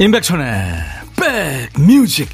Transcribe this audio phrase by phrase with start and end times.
[0.00, 0.74] 임백천의
[1.16, 2.28] 백뮤직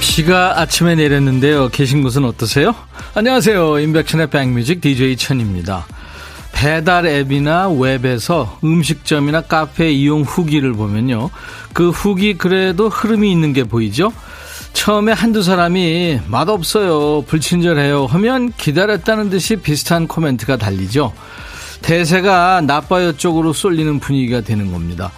[0.00, 1.68] 비가 아침에 내렸는데요.
[1.68, 2.74] 계신 곳은 어떠세요?
[3.14, 3.78] 안녕하세요.
[3.78, 5.86] 임백천의 백뮤직 DJ 천입니다.
[6.60, 11.30] 배달 앱이나 웹에서 음식점이나 카페 이용 후기를 보면요.
[11.72, 14.12] 그 후기 그래도 흐름이 있는 게 보이죠?
[14.74, 21.14] 처음에 한두 사람이 맛없어요, 불친절해요 하면 기다렸다는 듯이 비슷한 코멘트가 달리죠.
[21.80, 25.10] 대세가 나빠요 쪽으로 쏠리는 분위기가 되는 겁니다.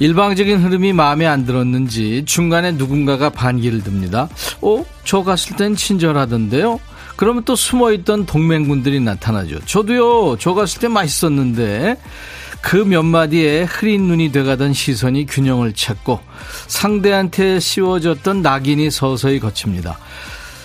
[0.00, 4.28] 일방적인 흐름이 마음에 안 들었는지 중간에 누군가가 반기를 듭니다.
[4.60, 4.84] 어?
[5.04, 6.80] 저 갔을 땐 친절하던데요?
[7.16, 9.60] 그러면 또 숨어있던 동맹군들이 나타나죠.
[9.66, 11.96] 저도요, 저 갔을 때 맛있었는데,
[12.62, 16.20] 그 몇 마디에 흐린 눈이 돼가던 시선이 균형을 찾고
[16.68, 19.98] 상대한테 씌워졌던 낙인이 서서히 거칩니다.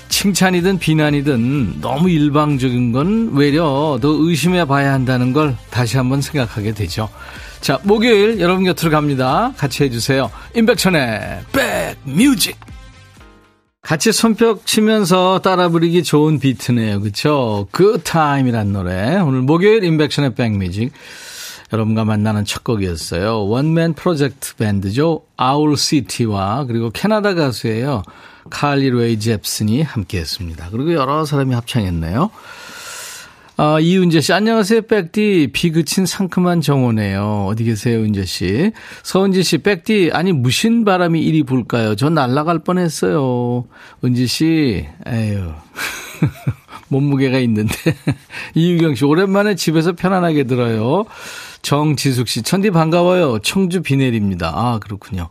[0.07, 7.09] 칭찬이든 비난이든 너무 일방적인 건 외려 더 의심해 봐야 한다는 걸 다시 한번 생각하게 되죠.
[7.61, 9.51] 자, 목요일 여러분 곁으로 갑니다.
[9.57, 10.29] 같이 해주세요.
[10.55, 11.41] 임백천의
[12.05, 12.66] 백뮤직.
[13.87, 16.99] 같이 손뼉 치면서 따라 부르기 좋은 비트네요.
[16.99, 17.69] 그쵸?
[17.73, 19.15] Good Time이란 노래.
[19.15, 20.91] 오늘 목요일 임백천의 백뮤직.
[21.71, 23.47] 여러분과 만나는 첫 곡이었어요.
[23.47, 25.21] 원맨 프로젝트 밴드죠.
[25.37, 28.03] 아울 시티와 그리고 캐나다 가수예요.
[28.49, 30.67] 칼리 레이 잽슨이 함께 했습니다.
[30.69, 32.29] 그리고 여러 사람이 합창했네요.
[33.59, 35.49] 아, 이은재 씨, 안녕하세요, 백디.
[35.51, 37.47] 비 그친 상큼한 정오네요.
[37.49, 38.71] 어디 계세요, 은재 씨?
[39.01, 41.95] 서은지 씨, 백디, 아니, 무슨 바람이 이리 불까요?
[41.95, 43.65] 저 날아갈 뻔 했어요.
[44.05, 45.53] 은지 씨, 에휴.
[46.89, 47.73] 몸무게가 있는데.
[48.53, 51.05] 이유경 씨, 오랜만에 집에서 편안하게 들어요.
[51.67, 53.39] 정지숙 씨, 천디 반가워요.
[53.39, 54.53] 청주 비 내립니다.
[54.55, 55.27] 아, 그렇군요.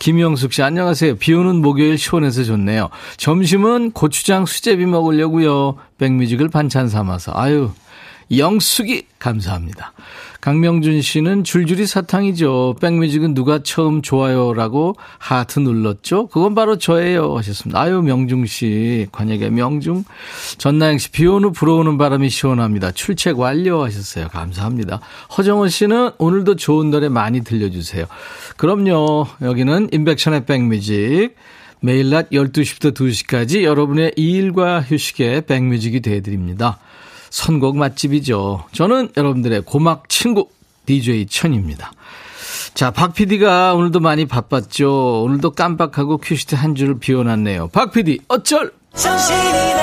[0.00, 1.16] 김영숙 씨, 안녕하세요.
[1.16, 2.90] 비 오는 목요일 시원해서 좋네요.
[3.16, 5.76] 점심은 고추장 수제비 먹으려고요.
[5.96, 7.32] 백뮤직을 반찬 삼아서.
[7.34, 7.70] 아유,
[8.36, 9.92] 영숙이 감사합니다.
[10.40, 12.76] 강명준 씨는 줄줄이 사탕이죠.
[12.80, 16.28] 백뮤직은 누가 처음 좋아요라고 하트 눌렀죠?
[16.28, 17.36] 그건 바로 저예요.
[17.36, 17.80] 하셨습니다.
[17.80, 19.08] 아유, 명중 씨.
[19.10, 20.04] 관역의 명중.
[20.58, 22.92] 전나영 씨, 비 오는 불어오는 바람이 시원합니다.
[22.92, 24.28] 출첵 완료 하셨어요.
[24.28, 25.00] 감사합니다.
[25.36, 28.06] 허정원 씨는 오늘도 좋은 노래 많이 들려주세요.
[28.56, 29.26] 그럼요.
[29.42, 31.34] 여기는 인백션의 백뮤직.
[31.80, 36.78] 매일 낮 12시부터 2시까지 여러분의 일과 휴식의 백뮤직이 되어드립니다.
[37.30, 38.64] 선곡 맛집이죠.
[38.72, 40.48] 저는 여러분들의 고막 친구
[40.86, 41.92] DJ 천입니다.
[42.74, 45.22] 자, 박 PD가 오늘도 많이 바빴죠.
[45.24, 47.68] 오늘도 깜빡하고 큐시트 한 줄을 비워놨네요.
[47.68, 48.72] 박 PD, 어쩔!
[48.94, 49.77] 정신이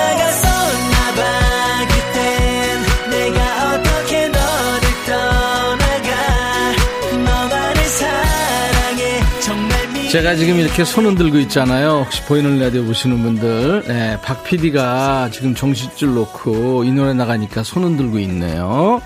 [10.16, 12.04] 제가 지금 이렇게 손을 들고 있잖아요.
[12.06, 17.98] 혹시 보이는 라디오 보시는 분들, 네, 박 PD가 지금 정신줄 놓고 이 노래 나가니까 손을
[17.98, 19.02] 들고 있네요.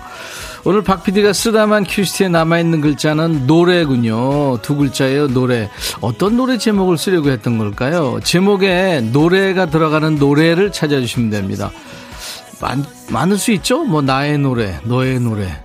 [0.64, 4.58] 오늘 박 PD가 쓰다만 큐시트에 남아있는 글자는 노래군요.
[4.62, 5.68] 두 글자예요, 노래.
[6.00, 8.20] 어떤 노래 제목을 쓰려고 했던 걸까요?
[8.22, 11.72] 제목에 노래가 들어가는 노래를 찾아주시면 됩니다.
[12.60, 13.82] 많, 많을 수 있죠?
[13.82, 15.60] 뭐, 나의 노래, 너의 노래.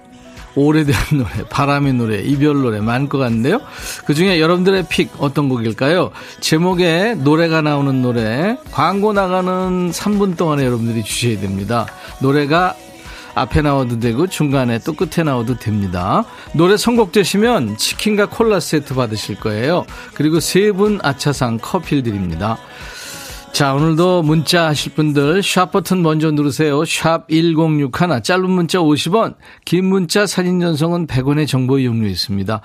[0.55, 3.61] 오래된 노래, 바람의 노래, 이별 노래 많을 것 같은데요.
[4.05, 6.11] 그 중에 여러분들의 픽 어떤 곡일까요?
[6.39, 11.85] 제목에 노래가 나오는 노래, 광고 나가는 3분 동안에 여러분들이 주셔야 됩니다.
[12.21, 12.75] 노래가
[13.35, 16.23] 앞에 나와도 되고 중간에 또 끝에 나와도 됩니다.
[16.53, 19.85] 노래 선곡되시면 치킨과 콜라 세트 받으실 거예요.
[20.13, 22.57] 그리고 세 분 아차상 커피를 드립니다.
[23.55, 26.83] 자, 오늘도 문자 하실 분들 샵 버튼 먼저 누르세요.
[26.83, 32.59] 샵 1061, 짧은 문자 50원, 긴 문자 사진 전송은 100원의 정보 이용료 있습니다.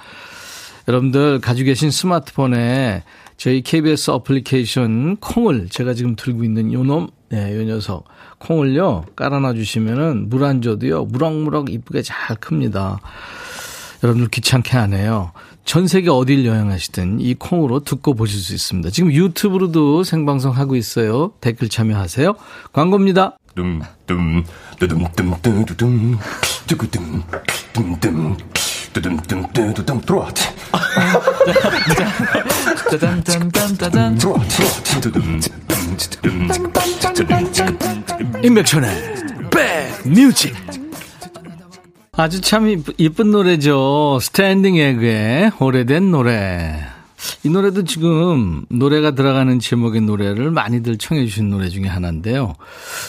[0.88, 3.04] 여러분들 가지고 계신 스마트폰에
[3.36, 8.06] 저희 KBS 어플리케이션 콩을 제가 지금 들고 있는 요 놈, 네, 요 녀석
[8.38, 12.98] 콩을요 깔아놔 주시면은 물 안 줘도요 무럭무럭 이쁘게 잘 큽니다.
[14.02, 15.30] 여러분들 귀찮게 안 해요.
[15.64, 18.90] 전 세계 어딜 여행하시든 이 콩으로 듣고 보실 수 있습니다.
[18.90, 21.32] 지금 유튜브로도 생방송 하고 있어요.
[21.40, 22.34] 댓글 참여하세요.
[22.72, 23.36] 광고입니다.
[23.54, 24.44] 둠둠
[24.78, 25.06] 뚜둠
[25.42, 26.18] 뚜두둠
[26.66, 27.22] 뚜구둠
[28.92, 29.16] 뚜둠
[29.52, 30.28] 뚜두둠 들어와.
[38.42, 38.90] 임백천의
[39.50, 40.54] 백뮤직
[42.12, 44.18] 아주 참 이쁜 노래죠.
[44.20, 46.84] 스탠딩 에그의 오래된 노래.
[47.44, 52.54] 이 노래도 지금 노래가 들어가는 제목의 노래를 많이들 청해 주신 노래 중에 하나인데요.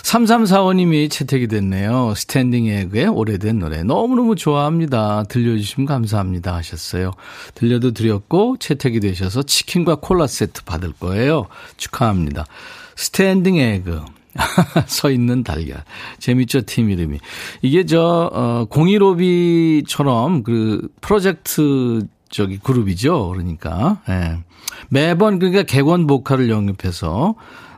[0.04, 2.14] 3345님이 채택이 됐네요.
[2.16, 3.84] 스탠딩 에그의 오래된 노래.
[3.84, 5.24] 너무너무 좋아합니다.
[5.24, 7.12] 들려주시면 감사합니다 하셨어요.
[7.56, 11.48] 들려도 드렸고 채택이 되셔서 치킨과 콜라 세트 받을 거예요.
[11.78, 12.46] 축하합니다.
[12.96, 14.21] 스탠딩 에그.
[14.88, 15.84] 서 있는 달걀.
[16.20, 17.20] 재밌죠, 팀 이름이.
[17.62, 23.30] 이게 저, 어, 015B처럼 그 프로젝트 저기 그룹이죠.
[23.30, 24.02] 그러니까.
[24.10, 24.38] 예.
[24.90, 27.36] 매번 그러니까 객원 보컬을 영입해서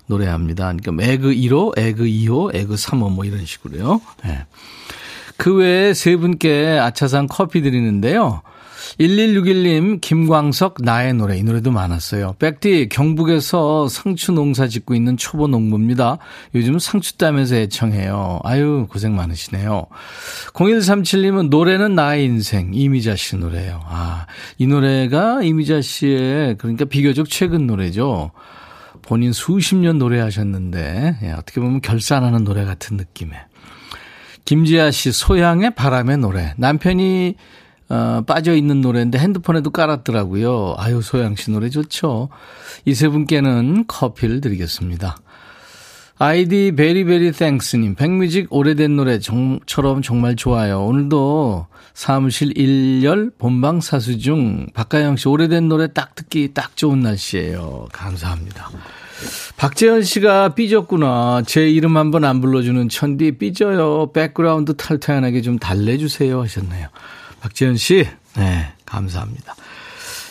[0.08, 0.74] 노래합니다.
[0.74, 4.02] 그러니까 에그 1호, 에그 2호, 에그 3호 뭐 이런 식으로요.
[4.26, 4.46] 예.
[5.38, 8.42] 그 외에 세 분께 아차산 커피 드리는데요.
[9.00, 11.38] 1161님, 김광석, 나의 노래.
[11.38, 12.36] 이 노래도 많았어요.
[12.40, 16.18] 백디, 경북에서 상추 농사 짓고 있는 초보 농부입니다.
[16.56, 18.40] 요즘 상추 따면서 애청해요.
[18.44, 19.88] 아유, 고생 많으시네요.
[20.54, 22.72] 0137님은 노래는 나의 인생.
[22.74, 23.82] 이미자 씨 노래예요.
[23.86, 24.28] 아,
[24.58, 28.32] 이 노래가 이미자 씨의, 그러니까 비교적 최근 노래죠.
[29.02, 33.36] 본인 수십 년 노래하셨는데, 예, 어떻게 보면 결산하는 노래 같은 느낌에.
[34.46, 36.54] 김지아 씨, 소양의 바람의 노래.
[36.58, 37.36] 남편이
[37.94, 40.74] 어, 빠져 있는 노래인데 핸드폰에도 깔았더라고요.
[40.78, 42.30] 아유, 소양 씨 노래 좋죠.
[42.86, 45.18] 이 세 분께는 커피를 드리겠습니다.
[46.18, 50.84] 아이디 Very Very Thanks님, 백뮤직 오래된 노래처럼 정말 좋아요.
[50.86, 57.88] 오늘도 사무실 1열 본방 사수 중 박가영 씨 오래된 노래 딱 듣기 딱 좋은 날씨예요.
[57.92, 58.70] 감사합니다.
[59.58, 61.44] 박재현 씨가 삐졌구나.
[61.46, 64.12] 제 이름 한번 안 불러주는 백디 삐져요.
[64.14, 66.88] 백그라운드 탈퇴하게 좀 달래주세요 하셨네요.
[67.44, 68.08] 박지현 씨,
[68.38, 69.54] 네, 감사합니다.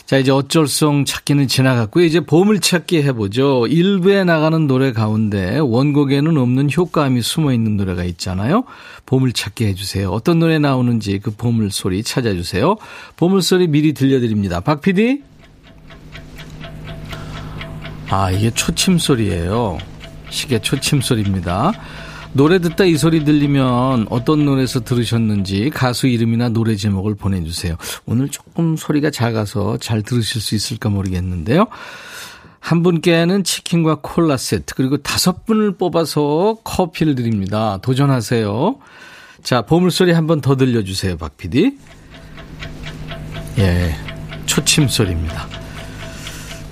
[0.07, 2.05] 자, 이제 어쩔성 찾기는 지나갔고요.
[2.05, 3.67] 이제 보물찾기 해보죠.
[3.67, 8.63] 일부에 나가는 노래 가운데 원곡에는 없는 효과음이 숨어 있는 노래가 있잖아요.
[9.05, 10.09] 보물찾기 해주세요.
[10.09, 12.77] 어떤 노래 나오는지 그 보물소리 찾아주세요.
[13.15, 14.59] 보물소리 미리 들려드립니다.
[14.59, 15.21] 박 PD?
[18.09, 19.77] 아, 이게 초침 소리예요.
[20.31, 21.73] 시계 초침 소리입니다.
[22.33, 27.75] 노래 듣다 이 소리 들리면 어떤 노래에서 들으셨는지 가수 이름이나 노래 제목을 보내주세요.
[28.05, 31.67] 오늘 조금 소리가 작아서 잘 들으실 수 있을까 모르겠는데요.
[32.59, 37.77] 한 분께는 치킨과 콜라 세트 그리고 다섯 분을 뽑아서 커피를 드립니다.
[37.81, 38.77] 도전하세요.
[39.43, 41.77] 자, 보물소리 한 번 더 들려주세요, 박 PD.
[43.59, 43.95] 예,
[44.45, 45.45] 초침 소리입니다.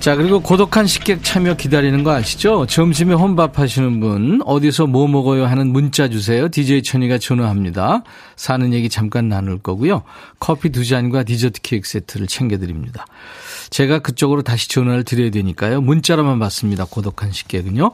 [0.02, 2.66] 자, 그리고 고독한 식객 참여 기다리는 거 아시죠?
[2.66, 6.48] 점심에 혼밥 하시는 분, 어디서 뭐 먹어요 하는 문자 주세요.
[6.48, 8.02] DJ 천이가 전화합니다.
[8.34, 10.02] 사는 얘기 잠깐 나눌 거고요.
[10.40, 13.06] 커피 두 잔과 디저트 케이크 세트를 챙겨드립니다.
[13.70, 15.80] 제가 그쪽으로 다시 전화를 드려야 되니까요.
[15.80, 16.84] 문자로만 받습니다.
[16.84, 17.92] 고독한 식객은요.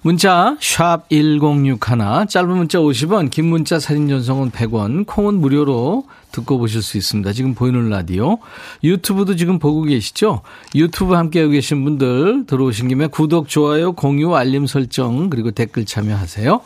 [0.00, 1.78] 문자 1061,
[2.26, 7.32] 짧은 문자 50원, 긴 문자 사진 전송은 100원, 콩은 무료로 듣고 보실 수 있습니다.
[7.32, 8.38] 지금 보이는 라디오.
[8.84, 10.42] 유튜브도 지금 보고 계시죠?
[10.74, 16.60] 유튜브 함께하고 계신 분들 들어오신 김에 구독, 좋아요, 공유, 알림 설정 그리고 댓글 참여하세요.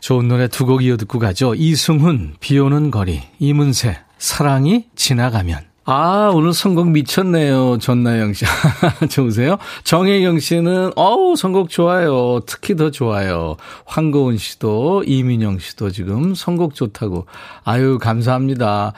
[0.00, 1.54] 좋은 노래 두 곡 이어 듣고 가죠.
[1.54, 5.71] 이승훈, 비 오는 거리, 이문세, 사랑이 지나가면.
[5.84, 7.78] 아, 오늘 선곡 미쳤네요.
[7.78, 8.44] 전나영 씨.
[9.10, 9.58] 좋으세요?
[9.82, 12.38] 정혜경 씨는, 어우, 선곡 좋아요.
[12.46, 13.56] 특히 더 좋아요.
[13.86, 17.26] 황고은 씨도, 이민영 씨도 지금 선곡 좋다고.
[17.64, 18.92] 아유, 감사합니다.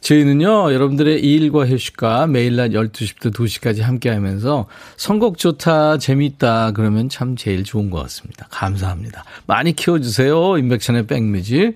[0.00, 7.34] 저희는요, 여러분들의 일과 휴식과 매일 낮 12시부터 2시까지 함께 하면서 선곡 좋다, 재밌다, 그러면 참
[7.34, 8.46] 제일 좋은 것 같습니다.
[8.52, 9.24] 감사합니다.
[9.46, 10.56] 많이 키워주세요.
[10.56, 11.74] 인백천의 백뮤직.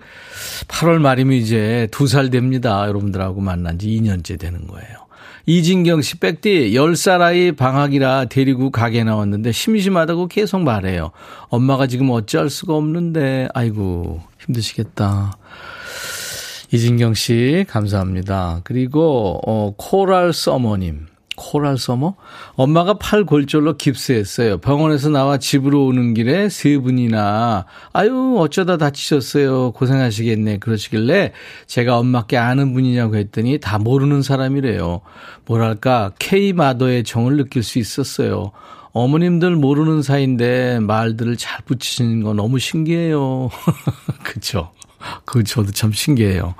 [0.68, 2.86] 8월 말이면 이제 두 살 됩니다.
[2.86, 5.06] 여러분들하고 만난 지 2년째 되는 되는 거예요.
[5.46, 11.10] 이진경 씨, 백디, 10살 아이 방학이라 데리고 가게 나왔는데 심심하다고 계속 말해요.
[11.48, 15.32] 엄마가 지금 어찌할 수가 없는데, 아이고, 힘드시겠다.
[16.72, 18.60] 이진경 씨, 감사합니다.
[18.64, 21.11] 그리고, 어, Coral Summer님.
[21.36, 22.14] Coral Summer?
[22.54, 24.58] 엄마가 팔 골절로 깁스했어요.
[24.58, 29.72] 병원에서 나와 집으로 오는 길에 세 분이나 아유 어쩌다 다치셨어요.
[29.72, 30.58] 고생하시겠네.
[30.58, 31.32] 그러시길래
[31.66, 35.00] 제가 엄마께 아는 분이냐고 했더니 다 모르는 사람이래요.
[35.46, 38.52] 뭐랄까 K 마더의 정을 느낄 수 있었어요.
[38.92, 43.48] 어머님들 모르는 사이인데 말들을 잘 붙이시는 거 너무 신기해요.
[44.22, 44.70] 그쵸?
[45.24, 46.54] 그 저도 참 신기해요.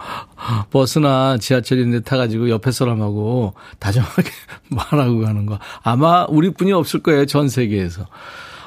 [0.70, 4.30] 버스나 지하철 이런 데 타가지고 옆에 사람하고 다정하게
[4.70, 5.58] 말하고 가는 거.
[5.82, 7.26] 아마 우리뿐이 없을 거예요.
[7.26, 8.06] 전 세계에서.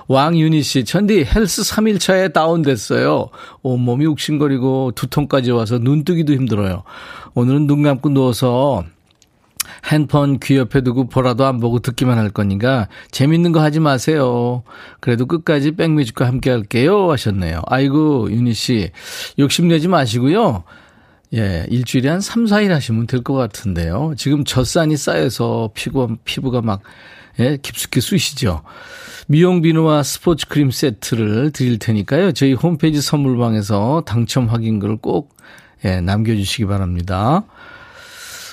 [0.07, 3.29] 왕윤희 씨, 천디 헬스 3일차에 다운됐어요.
[3.63, 6.83] 온몸이 욱신거리고 두통까지 와서 눈 뜨기도 힘들어요.
[7.33, 8.83] 오늘은 눈 감고 누워서
[9.91, 14.63] 핸폰 귀 옆에 두고 보라도 안 보고 듣기만 할 거니까 재밌는 거 하지 마세요.
[14.99, 17.11] 그래도 끝까지 백뮤직과 함께 할게요.
[17.11, 17.61] 하셨네요.
[17.67, 18.91] 아이고, 윤희 씨.
[19.39, 20.63] 욕심내지 마시고요.
[21.33, 24.13] 예, 일주일에 한 3, 4일 하시면 될 것 같은데요.
[24.17, 26.81] 지금 젖산이 쌓여서 피부, 피부가 막,
[27.39, 28.61] 예, 깊숙이 쑤시죠.
[29.27, 32.31] 미용 비누와 스포츠 크림 세트를 드릴 테니까요.
[32.33, 35.35] 저희 홈페이지 선물방에서 당첨 확인글을 꼭,
[35.83, 37.43] 예, 남겨주시기 바랍니다.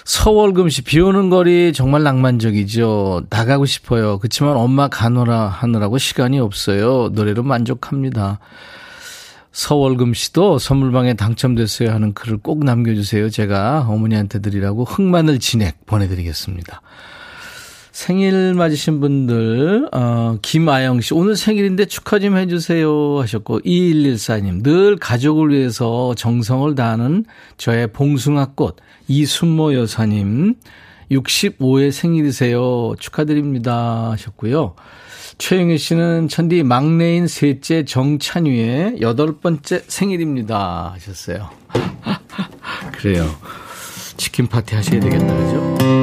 [0.05, 3.25] 서월금시 비 오는 거리 정말 낭만적이죠.
[3.31, 4.19] 나가고 싶어요.
[4.19, 7.11] 그렇지만 엄마 가노라 하느라고 시간이 없어요.
[7.13, 8.41] 노래로 만족합니다.
[9.53, 13.31] 서월금 씨도 선물방에 당첨됐어요 하는 글을 꼭 남겨주세요.
[13.31, 16.81] 제가 어머니한테 드리라고 흑마늘 진액 보내드리겠습니다.
[17.93, 25.51] 생일 맞으신 분들, 어, 김아영 씨, 오늘 생일인데 축하 좀 해주세요 하셨고, 2114님, 늘 가족을
[25.51, 27.27] 위해서 정성을 다하는
[27.59, 28.77] 저의 봉숭아꽃,
[29.09, 30.55] 이순모 여사님,
[31.11, 32.95] 65회 생일이세요.
[32.99, 34.75] 축하드립니다 하셨고요.
[35.39, 41.51] 최영희 씨는 천디 막내인 셋째 정찬유의 여덟 번째 생일입니다 하셨어요.
[42.93, 43.29] 그래요.
[44.17, 46.02] 치킨 파티 하셔야 되겠다 그죠?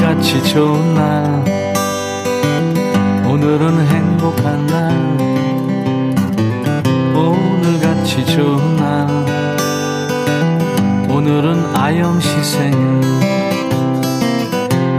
[0.00, 1.44] 오늘같이 좋은 날.
[3.28, 4.90] 오늘은 행복한 날.
[7.14, 9.06] 오늘 같이 좋은 날.
[11.06, 13.02] 오늘은 아영 씨 생일.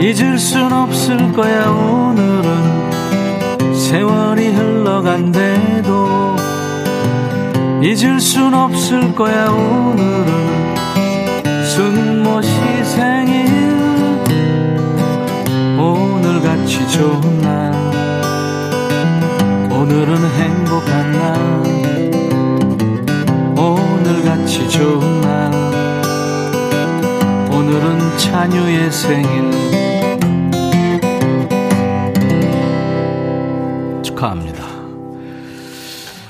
[0.01, 3.73] 잊을 순 없을 거야 오늘은.
[3.73, 6.35] 세월이 흘러간대도
[7.81, 10.51] 잊을 순 없을 거야 오늘은.
[11.65, 12.51] 순모 시
[12.83, 13.40] 생일
[16.71, 17.73] 오늘같이 좋은 날
[19.69, 21.35] 오늘은 행복한 날
[23.57, 25.51] 오늘같이 좋은 날
[27.51, 29.51] 오늘은 찬유의 생일
[34.01, 34.61] 축하합니다.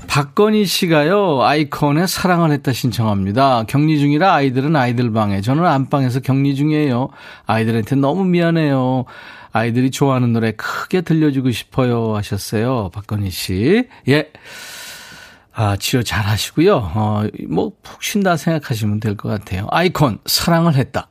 [0.08, 3.66] 박건희 씨가요, 아이콘에 사랑을 했다 신청합니다.
[3.68, 7.10] 격리 중이라 아이들은 아이들 방에, 저는 안방에서 격리 중이에요.
[7.46, 9.06] 아이들한테 너무 미안해요.
[9.52, 12.16] 아이들이 좋아하는 노래 크게 들려주고 싶어요.
[12.16, 12.90] 하셨어요.
[12.94, 13.88] 박건희 씨.
[14.08, 14.32] 예.
[15.54, 16.76] 아, 치료 잘 하시고요.
[16.96, 19.68] 어, 뭐, 푹 쉰다 생각하시면 될 것 같아요.
[19.70, 21.10] 아이콘, 사랑을 했다.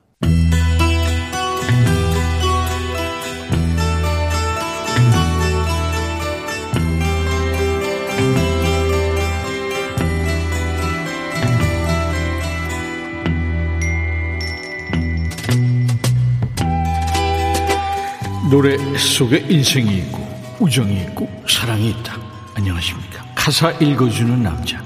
[18.50, 20.28] 노래 속에 인생이 있고
[20.58, 22.18] 우정이 있고 사랑이 있다.
[22.56, 23.24] 안녕하십니까.
[23.36, 24.82] 가사 읽어주는 남자.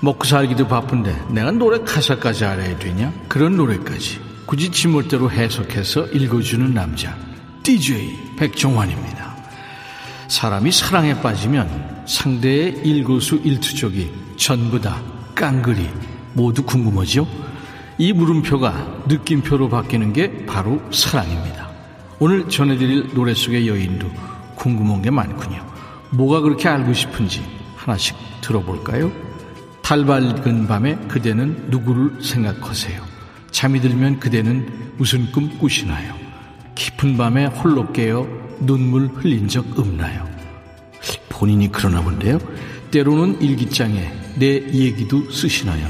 [0.00, 3.12] 먹고 살기도 바쁜데 내가 노래 가사까지 알아야 되냐?
[3.28, 7.16] 그런 노래까지 굳이 지멋대로 해석해서 읽어주는 남자.
[7.62, 9.36] DJ 백종환입니다.
[10.26, 15.00] 사람이 사랑에 빠지면 상대의 일거수일투족이 전부 다
[15.36, 15.88] 깡그리
[16.32, 17.24] 모두 궁금하죠?
[17.98, 21.59] 이 물음표가 느낌표로 바뀌는 게 바로 사랑입니다.
[22.22, 24.06] 오늘 전해드릴 노래 속의 여인도
[24.54, 25.66] 궁금한 게 많군요.
[26.10, 27.42] 뭐가 그렇게 알고 싶은지
[27.76, 29.10] 하나씩 들어볼까요?
[29.82, 33.02] 달 밝은 밤에 그대는 누구를 생각하세요?
[33.50, 36.14] 잠이 들면 그대는 무슨 꿈 꾸시나요?
[36.74, 38.26] 깊은 밤에 홀로 깨어
[38.60, 40.28] 눈물 흘린 적 없나요?
[41.30, 42.38] 본인이 그러나 본데요.
[42.90, 45.88] 때로는 일기장에 내 얘기도 쓰시나요?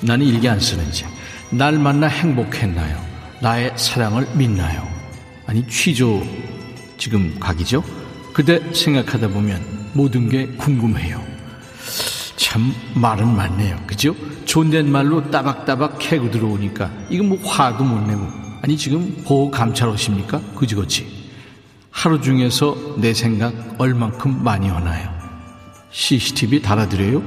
[0.00, 1.04] 나는 일기 안 쓰는지.
[1.50, 3.15] 날 만나 행복했나요?
[3.40, 4.88] 나의 사랑을 믿나요?
[5.46, 6.22] 아니 취조
[6.96, 7.84] 지금 각이죠?
[8.32, 11.22] 그대 생각하다 보면 모든 게 궁금해요.
[12.36, 13.78] 참 말은 많네요.
[13.86, 14.14] 그죠?
[14.44, 18.26] 존댓말로 따박따박 캐고 들어오니까 이거 뭐 화도 못 내고
[18.62, 20.40] 아니 지금 보호 감찰하십니까?
[20.54, 21.06] 그지그지
[21.90, 25.14] 하루 중에서 내 생각 얼만큼 많이 하나요?
[25.90, 27.22] CCTV 달아드려요?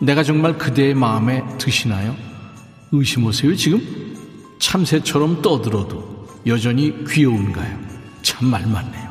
[0.00, 2.16] 내가 정말 그대의 마음에 드시나요?
[2.92, 4.07] 의심하세요 지금?
[4.58, 7.78] 참새처럼 떠들어도 여전히 귀여운가요?
[8.22, 9.08] 참말 많네요.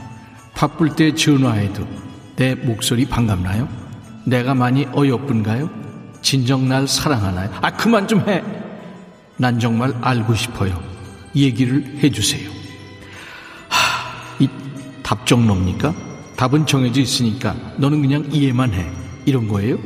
[0.53, 1.87] 바쁠 때 전화해도
[2.35, 3.67] 내 목소리 반갑나요?
[4.25, 5.69] 내가 많이 어여쁜가요?
[6.21, 7.49] 진정 날 사랑하나요?
[7.61, 8.43] 아, 그만 좀 해!
[9.37, 10.81] 난 정말 알고 싶어요.
[11.35, 12.49] 얘기를 해주세요.
[13.69, 14.49] 하, 이
[15.03, 15.93] 답정럽니까?
[16.35, 18.85] 답은 정해져 있으니까 너는 그냥 이해만 해.
[19.25, 19.77] 이런 거예요?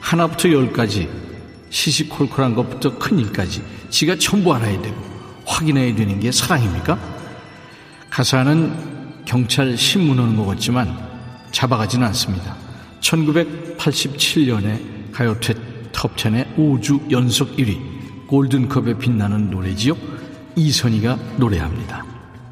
[0.00, 1.08] 하나부터 열까지
[1.76, 4.96] 시시콜콜한 것부터 큰일까지 지가 전부 알아야 되고
[5.44, 6.98] 확인해야 되는 게 사랑입니까?
[8.08, 10.98] 가사는 경찰 신문 오는 것 같지만
[11.52, 12.56] 잡아가지는 않습니다.
[13.00, 15.54] 1987년에 가요태
[15.92, 19.96] 톱10의 5주 연속 1위 골든컵에 빛나는 노래지요.
[20.56, 22.04] 이선희가 노래합니다.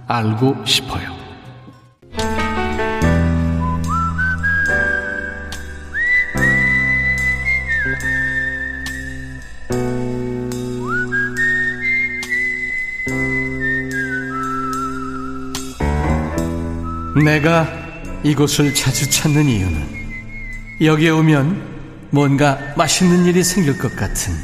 [0.07, 1.14] 알고 싶어요.
[17.25, 17.67] 내가
[18.23, 19.95] 이곳을 자주 찾는 이유는
[20.83, 21.75] 여기에 오면
[22.11, 24.35] 뭔가 맛있는 일이 생길 것 같은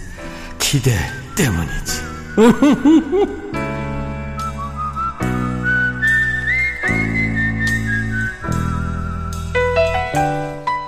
[0.58, 0.96] 기대
[1.36, 2.00] 때문이지.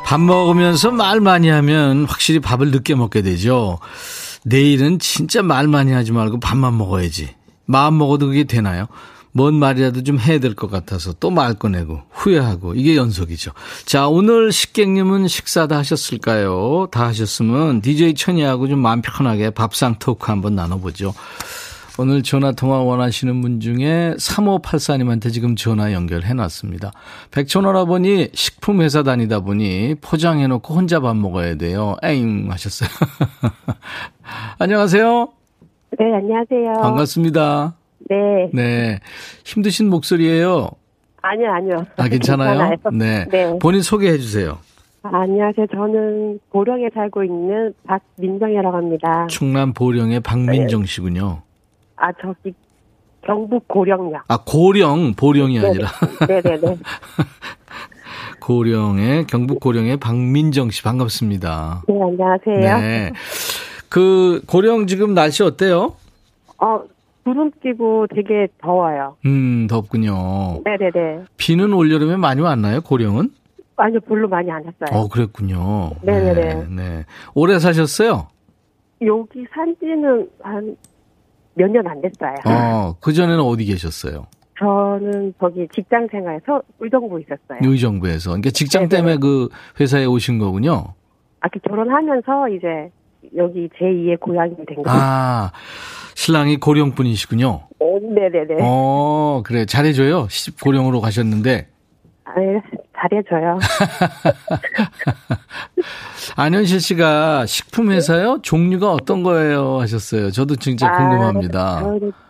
[0.04, 3.78] 밥 먹으면서 말 많이 하면 확실히 밥을 늦게 먹게 되죠.
[4.44, 7.34] 내일은 진짜 말 많이 하지 말고 밥만 먹어야지.
[7.64, 8.88] 마음 먹어도 그게 되나요?
[9.34, 13.52] 뭔 말이라도 좀 해야 될 것 같아서 또 말 꺼내고 후회하고 이게 연속이죠.
[13.86, 16.88] 자, 오늘 식객님은 식사 다 하셨을까요?
[16.92, 21.14] 다 하셨으면 DJ 천이하고 좀 마음 편하게 밥상 토크 한번 나눠보죠.
[21.98, 26.90] 오늘 전화 통화 원하시는 분 중에 3584님한테 지금 전화 연결해 놨습니다.
[27.32, 31.96] 백촌어라보니 식품회사 다니다 보니 포장해놓고 혼자 밥 먹어야 돼요.
[32.02, 32.88] 에잉 하셨어요.
[34.58, 35.28] 안녕하세요.
[35.98, 36.80] 네, 안녕하세요.
[36.82, 37.81] 반갑습니다.
[38.12, 38.50] 네.
[38.52, 38.98] 네.
[39.44, 40.68] 힘드신 목소리예요.
[41.22, 41.86] 아니요, 아니요.
[41.96, 42.70] 아, 괜찮아요?
[42.70, 42.76] 괜찮아요.
[42.92, 43.26] 네.
[43.30, 43.58] 네.
[43.58, 44.58] 본인 소개해 주세요.
[45.02, 45.66] 아, 안녕하세요.
[45.68, 49.26] 저는 보령에 살고 있는 박민정이라고 합니다.
[49.28, 51.42] 충남 보령의 박민정 씨군요.
[51.96, 52.52] 아, 저기
[53.24, 54.20] 경북 고령요.
[54.28, 55.66] 아, 고령, 보령이 네.
[55.66, 55.88] 아니라.
[56.28, 56.76] 네네네.
[58.40, 61.82] 고령의, 경북 고령의 박민정 씨 반갑습니다.
[61.86, 62.78] 네, 안녕하세요.
[62.78, 63.12] 네.
[63.88, 65.94] 그, 고령 지금 날씨 어때요?
[66.58, 66.80] 어,
[67.24, 69.16] 구름 끼고 되게 더워요.
[69.26, 70.62] 음, 덥군요.
[70.64, 71.24] 네네네.
[71.36, 73.30] 비는 올여름에 많이 왔나요, 고령은?
[73.76, 74.98] 아니요, 별로 많이 안 왔어요.
[74.98, 75.92] 어, 그랬군요.
[76.02, 76.54] 네네네.
[76.54, 77.04] 네, 네.
[77.34, 78.28] 오래 사셨어요?
[79.04, 80.76] 여기 산 지는 한
[81.54, 82.34] 몇 년 안 됐어요.
[82.46, 84.26] 어, 그전에는 어디 계셨어요?
[84.58, 87.58] 저는 거기 직장 생활에서 의정부 있었어요.
[87.60, 88.30] 의정부에서.
[88.30, 88.96] 그러니까 직장 네네.
[88.96, 89.48] 때문에 그
[89.78, 90.94] 회사에 오신 거군요.
[91.40, 92.90] 아, 그 결혼하면서 이제
[93.36, 94.98] 여기 제2의 고향이 된 거예요.
[94.98, 95.50] 아,
[96.22, 97.48] 신랑이 고령 분이시군요.
[97.48, 98.58] 어, 네네네.
[98.60, 99.66] 어, 그래.
[99.66, 100.28] 잘해줘요.
[100.30, 101.66] 시집 고령으로 가셨는데.
[102.24, 102.30] 아,
[102.96, 103.58] 잘해줘요.
[106.36, 108.38] 안현실 씨가 식품회사요?
[108.42, 109.80] 종류가 어떤 거예요?
[109.80, 110.30] 하셨어요.
[110.30, 111.82] 저도 진짜 아, 궁금합니다.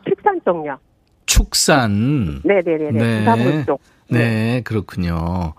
[0.09, 0.79] 축산 쪽요.
[1.27, 2.41] 축산.
[2.45, 2.93] 네네네네.
[2.93, 3.19] 네.
[3.19, 3.81] 부산물 쪽.
[4.09, 5.53] 네, 그렇군요.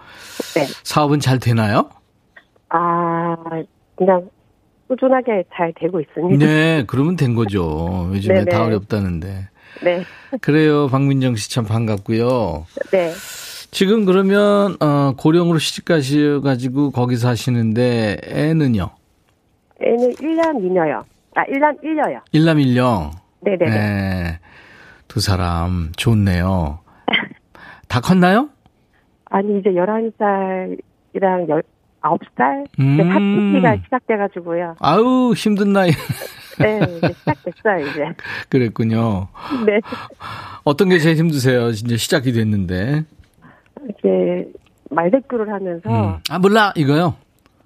[0.55, 0.65] 네.
[0.83, 1.87] 사업은 잘 되나요?
[2.69, 3.35] 아,
[3.95, 4.27] 그냥
[4.97, 6.45] 꾸준하게 잘 되고 있습니다.
[6.45, 8.09] 네, 그러면 된 거죠.
[8.13, 8.51] 요즘에 네네.
[8.51, 9.47] 다 어렵다는데.
[9.83, 10.03] 네.
[10.41, 10.87] 그래요.
[10.87, 12.65] 박민정 씨 참 반갑고요.
[12.91, 13.11] 네.
[13.71, 18.89] 지금 그러면 어, 고령으로 시집 가셔가지고 거기 사시는데 애는요?
[19.81, 21.03] 애는 1년 미녀요.
[21.35, 22.21] 아, 1년 1녀요.
[22.31, 23.09] 일남 일녀.
[23.41, 23.69] 네네네.
[23.71, 24.39] 네.
[25.07, 26.79] 두 사람 좋네요.
[27.89, 28.49] 다 컸나요?
[29.25, 31.63] 아니, 이제 11살이랑
[32.03, 32.65] 19살?
[32.79, 32.97] 음.
[32.97, 34.75] 네, 사춘기가 시작돼가지고요.
[34.79, 35.91] 아우 힘든 나이
[36.59, 38.05] 네, 이제 시작됐어요, 이제.
[38.49, 39.27] 그랬군요.
[39.65, 39.79] 네.
[40.63, 41.69] 어떤 게 제일 힘드세요?
[41.69, 43.03] 이제 시작이 됐는데.
[43.89, 44.51] 이제
[44.91, 46.17] 말대꾸를 하면서 음.
[46.29, 47.15] 아 몰라 이거요.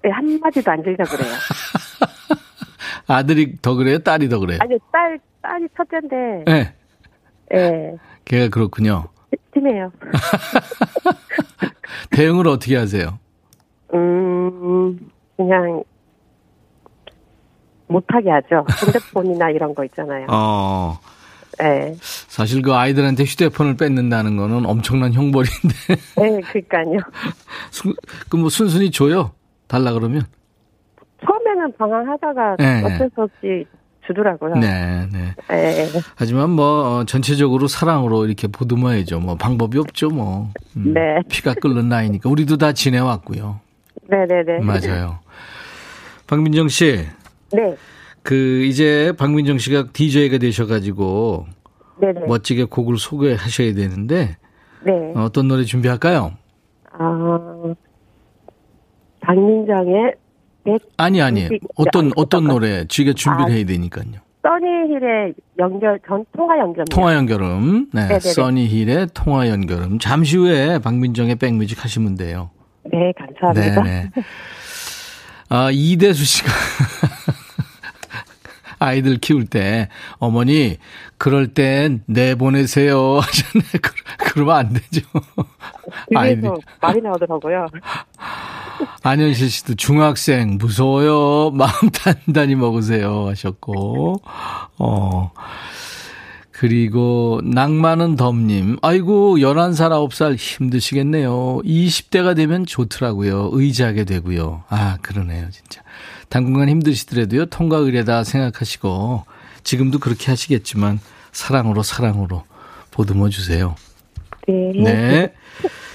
[0.02, 1.32] 네, 한마디도 안 들려 그래요.
[3.08, 3.98] 아들이 더 그래요?
[3.98, 4.58] 딸이 더 그래요?
[4.60, 6.74] 아니, 딸, 딸이 첫째인데, 네.
[7.54, 7.94] 예,
[8.26, 9.06] 걔가 그렇군요.
[9.54, 9.90] 팀이에요.
[12.10, 13.18] 대응을 어떻게 하세요?
[13.94, 14.98] 음,
[15.36, 15.82] 그냥,
[17.86, 18.66] 못하게 하죠.
[18.84, 20.26] 핸드폰이나 이런 거 있잖아요.
[20.30, 20.98] 어.
[21.62, 21.94] 예.
[22.00, 25.74] 사실 그 아이들한테 휴대폰을 뺏는다는 거는 엄청난 형벌인데.
[26.18, 26.98] 네, 그니까요.
[28.28, 29.32] 그 뭐 순순히 줘요.
[29.66, 30.22] 달라 그러면.
[31.26, 32.82] 처음에는 방황하다가 네.
[32.84, 33.66] 어쩔 수 없이
[34.06, 34.54] 주더라고요.
[34.54, 35.34] 네, 네.
[35.50, 35.88] 예.
[36.14, 39.18] 하지만 뭐 어, 전체적으로 사랑으로 이렇게 보듬어야죠.
[39.20, 40.52] 뭐 방법이 없죠, 뭐.
[40.76, 41.00] 음, 네.
[41.28, 43.60] 피가 끓는 나이니까 우리도 다 지내왔고요.
[44.08, 44.60] 네네네.
[44.60, 45.18] 맞아요.
[46.26, 47.06] 박민정 씨,
[47.52, 47.76] 네.
[48.22, 51.46] 그 이제 박민정 씨가 DJ가 되셔가지고
[52.00, 52.26] 네네.
[52.26, 54.36] 멋지게 곡을 소개하셔야 되는데
[54.84, 54.92] 네.
[55.16, 56.32] 어떤 노래 준비할까요?
[56.92, 57.74] 아,
[59.20, 60.14] 박민정의
[60.64, 61.44] 백, 아니 아니
[61.76, 63.54] 어떤 아, 어떤 어떤 노래 지가 준비를 아.
[63.54, 64.20] 해야 되니까요.
[64.42, 66.84] 써니힐의 연결, 전 통화 연결.
[66.90, 68.20] 통화 연결음, 네, 네네네.
[68.20, 69.98] 써니힐의 통화 연결음.
[69.98, 72.50] 잠시 후에 박민정의 백뮤직 하시면 돼요.
[72.84, 73.82] 네, 감사합니다.
[73.82, 74.10] 네네.
[75.50, 76.50] 아, 이대수 씨가
[78.80, 79.88] 아이들 키울 때
[80.18, 80.78] 어머니
[81.16, 83.64] 그럴 땐 내보내세요 하셨네.
[83.82, 85.00] 그- 그러면 안 되죠.
[86.14, 87.66] 아이들 말이 나오더라고요.
[89.02, 91.50] 안현실 씨도 중학생 무서워요.
[91.50, 91.90] 마음
[92.24, 94.22] 단단히 먹으세요 하셨고
[94.78, 95.32] 어
[96.58, 101.60] 그리고 낭만은 덤님 아이고 11살 9살 힘드시겠네요.
[101.64, 103.50] 20대가 되면 좋더라고요.
[103.52, 104.64] 의지하게 되고요.
[104.68, 105.82] 아 그러네요 진짜.
[106.28, 109.24] 당분간 힘드시더라도요 통과 의례다 생각하시고
[109.62, 110.98] 지금도 그렇게 하시겠지만
[111.30, 112.42] 사랑으로 사랑으로
[112.90, 113.76] 보듬어 주세요.
[114.48, 114.72] 네.
[114.82, 115.32] 네.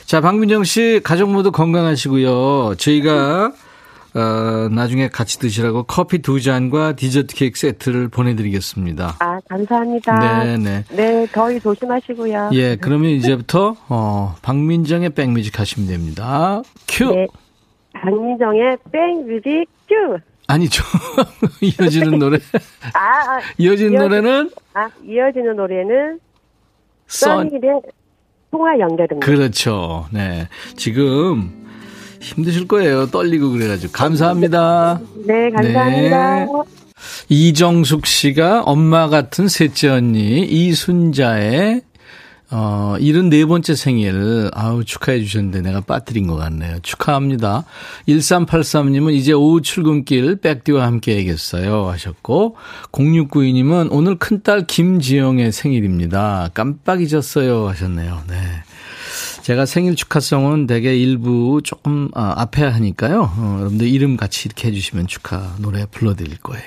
[0.06, 2.76] 자, 박민정 씨, 가족 모두 건강하시고요.
[2.78, 3.52] 저희가
[4.16, 9.16] 어, 나중에 같이 드시라고 커피 두 잔과 디저트 케이크 세트를 보내드리겠습니다.
[9.20, 10.44] 아, 감사합니다.
[10.44, 10.84] 네네.
[10.92, 12.52] 네, 더위 조심하시고요.
[12.54, 16.62] 예, 그러면 이제부터, 어, 박민정의 백뮤직 하시면 됩니다.
[16.88, 17.14] 큐!
[17.14, 17.28] 네.
[17.94, 20.18] 박민정의 백뮤직 큐!
[20.48, 20.84] 아니죠.
[21.62, 22.38] 이어지는 노래.
[22.94, 24.52] 아, 아 이어지는 이어지, 노래는?
[24.74, 26.20] 아, 이어지는 노래는
[27.08, 27.82] 써니의
[28.52, 29.26] 통화 연결입니다.
[29.26, 30.06] 그렇죠.
[30.12, 30.48] 네.
[30.76, 31.63] 지금
[32.24, 33.08] 힘드실 거예요.
[33.08, 33.92] 떨리고 그래가지고.
[33.94, 35.00] 감사합니다.
[35.28, 36.40] 네, 감사합니다.
[36.40, 36.48] 네.
[37.30, 41.82] 이정숙 씨가 엄마 같은 셋째 언니 이순자의
[42.56, 46.78] 어, 74번째 생일, 아우, 축하해 주셨는데 내가 빠뜨린 것 같네요.
[46.84, 47.66] 축하합니다.
[48.08, 51.90] 1383님은 이제 오후 출근길 백디와 함께 해야겠어요.
[51.90, 52.56] 하셨고,
[52.92, 56.50] 0692님은 오늘 큰딸 김지영의 생일입니다.
[56.54, 57.70] 깜빡 잊었어요.
[57.70, 58.22] 하셨네요.
[58.30, 58.36] 네.
[59.44, 63.30] 제가 생일 축하송은 대개 일부 조금 아, 앞에 하니까요.
[63.36, 66.64] 어, 여러분들 이름 같이 이렇게 해주시면 축하 노래 불러드릴 거예요.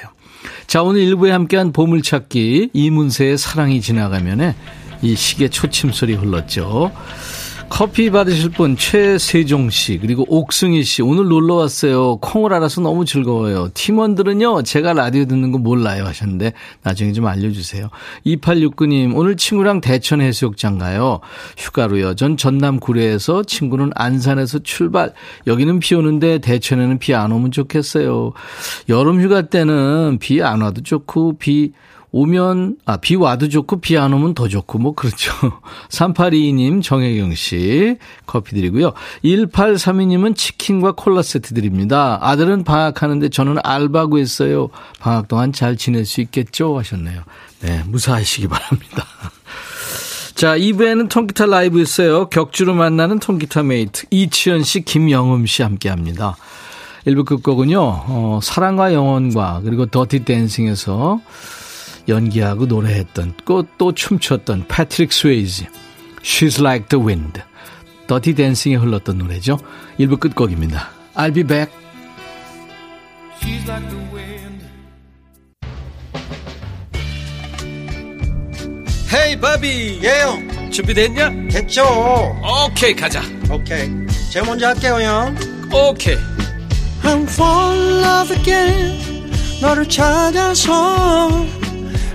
[0.66, 4.54] 자, 오늘 일부에 함께한 보물찾기 이문세의 사랑이 지나가면에
[5.00, 6.92] 이 시계 초침 소리 흘렀죠.
[7.68, 12.16] 커피 받으실 분 최세종 씨 그리고 옥승희 씨 오늘 놀러 왔어요.
[12.16, 13.68] 콩을 알아서 너무 즐거워요.
[13.74, 17.90] 팀원들은요 제가 라디오 듣는 거 몰라요 하셨는데 나중에 좀 알려주세요.
[18.24, 21.20] 2869님 오늘 친구랑 대천 해수욕장 가요.
[21.58, 22.14] 휴가로요.
[22.14, 25.12] 전 전남 구례에서 친구는 안산에서 출발.
[25.46, 28.32] 여기는 비 오는데 대천에는 비 안 오면 좋겠어요.
[28.88, 31.72] 여름 휴가 때는 비 안 와도 좋고 비
[32.16, 35.32] 오면, 아, 비 와도 좋고, 비 안 오면 더 좋고, 뭐, 그렇죠.
[35.90, 38.92] 3822님, 정혜경 씨, 커피 드리고요.
[39.24, 42.18] 1832님은 치킨과 콜라 세트 드립니다.
[42.22, 44.70] 아들은 방학하는데 저는 알바 구했어요.
[44.98, 46.78] 방학 동안 잘 지낼 수 있겠죠?
[46.78, 47.22] 하셨네요.
[47.60, 49.04] 네, 무사하시기 바랍니다.
[50.34, 52.28] 자, 2부에는 통기타 라이브 있어요.
[52.28, 54.06] 격주로 만나는 통기타 메이트.
[54.10, 56.36] 이치현 씨, 김영음 씨 함께 합니다.
[57.06, 61.20] 1부 끝곡은요, 어, 사랑과 영혼과, 그리고 더티 댄싱에서
[62.08, 63.34] 연기하고 노래했던
[63.78, 65.66] 또 춤췄던 패트릭 스웨이지
[66.22, 67.40] She's Like the Wind
[68.06, 69.58] 더티 댄싱에 흘렀던 노래죠.
[69.98, 70.90] 1부 끝곡입니다.
[71.14, 71.72] I'll be back.
[73.40, 74.64] She's like the wind.
[79.10, 80.00] Hey, 바비.
[80.02, 80.70] 예영.
[80.70, 81.30] 준비됐냐?
[81.50, 81.82] 됐죠.
[81.82, 83.22] 오케이, okay, 가자.
[83.50, 83.82] 오케이.
[83.82, 84.06] Okay.
[84.30, 85.34] 제가 먼저 할게요, 형.
[85.72, 86.14] 오케이.
[86.14, 86.36] Okay.
[87.02, 89.30] I'm fall in love again.
[89.60, 91.46] 너를 찾아서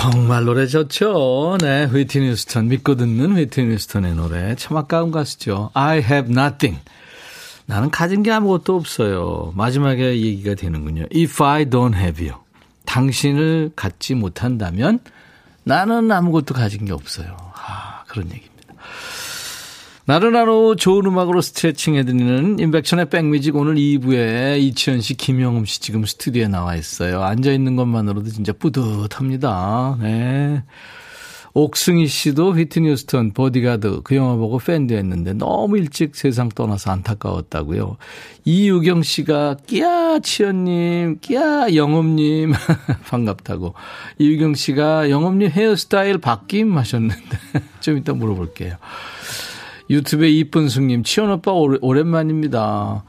[0.00, 1.58] 정말 노래 좋죠.
[1.60, 5.70] 네, 휘트니 스턴 믿고 듣는 휘트니 스턴의 노래 참 아까운 가수죠.
[5.74, 6.82] I have nothing.
[7.66, 9.52] 나는 가진 게 아무것도 없어요.
[9.54, 11.04] 마지막에 얘기가 되는군요.
[11.14, 12.40] If I don't have you.
[12.86, 15.00] 당신을 갖지 못한다면
[15.64, 17.36] 나는 아무것도 가진 게 없어요.
[17.54, 18.49] 아, 그런 얘기.
[20.10, 26.04] 나른한 오후 좋은 음악으로 스트레칭 해드리는 인백천의 백뮤직 오늘 2부에 이치현 씨, 김영음 씨 지금
[26.04, 27.22] 스튜디오에 나와 있어요.
[27.22, 29.98] 앉아있는 것만으로도 진짜 뿌듯합니다.
[30.00, 30.64] 네.
[31.54, 37.96] 옥승희 씨도 휘트니 휴스턴 보디가드 그 영화 보고 팬 됐는데 너무 일찍 세상 떠나서 안타까웠다고요.
[38.44, 42.52] 이유경 씨가 끼야 치현님, 끼야 영업님
[43.06, 43.74] 반갑다고.
[44.18, 47.38] 이유경 씨가 영업님 헤어스타일 바뀜 하셨는데
[47.78, 48.74] 좀 이따 물어볼게요.
[49.90, 53.04] 유튜브에 이쁜 승님, 치원 오빠 오랜만입니다.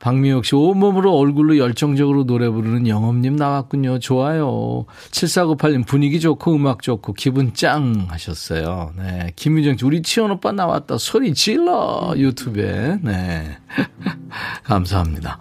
[0.00, 3.98] 박미옥 씨, 온몸으로 얼굴로 열정적으로 노래 부르는 영업님 나왔군요.
[3.98, 4.86] 좋아요.
[5.10, 8.92] 7498님, 분위기 좋고 음악 좋고 기분 짱 하셨어요.
[8.96, 9.32] 네.
[9.36, 10.96] 김유정 씨, 우리 치원 오빠 나왔다.
[10.96, 12.14] 소리 질러.
[12.16, 12.98] 유튜브에.
[13.02, 13.58] 네.
[14.64, 15.38] 감사합니다.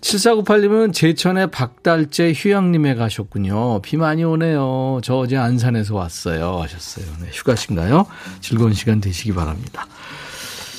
[0.00, 3.82] 7498님은 제천에 박달재 휴양림에 가셨군요.
[3.82, 5.00] 비 많이 오네요.
[5.02, 6.60] 저 어제 안산에서 왔어요.
[6.62, 7.04] 하셨어요.
[7.20, 8.06] 네, 휴가신가요?
[8.40, 9.86] 즐거운 시간 되시기 바랍니다.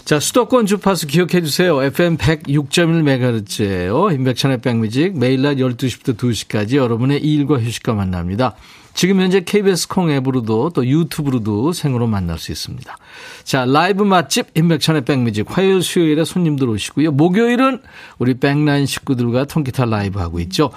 [0.05, 1.81] 자, 수도권 주파수 기억해 주세요.
[1.81, 4.13] FM 106.1MHz예요.
[4.13, 8.55] 인백천의 백뮤직 매일 낮 12시부터 2시까지 여러분의 일과 휴식과 만납니다.
[8.93, 12.97] 지금 현재 KBS 콩 앱으로도 또 유튜브로도 생으로 만날 수 있습니다.
[13.51, 17.11] 자, 라이브 맛집 인백천의 백뮤직 화요일 수요일에 손님들 오시고요.
[17.11, 17.81] 목요일은
[18.17, 20.69] 우리 백라인 식구들과 통기타 라이브 하고 있죠.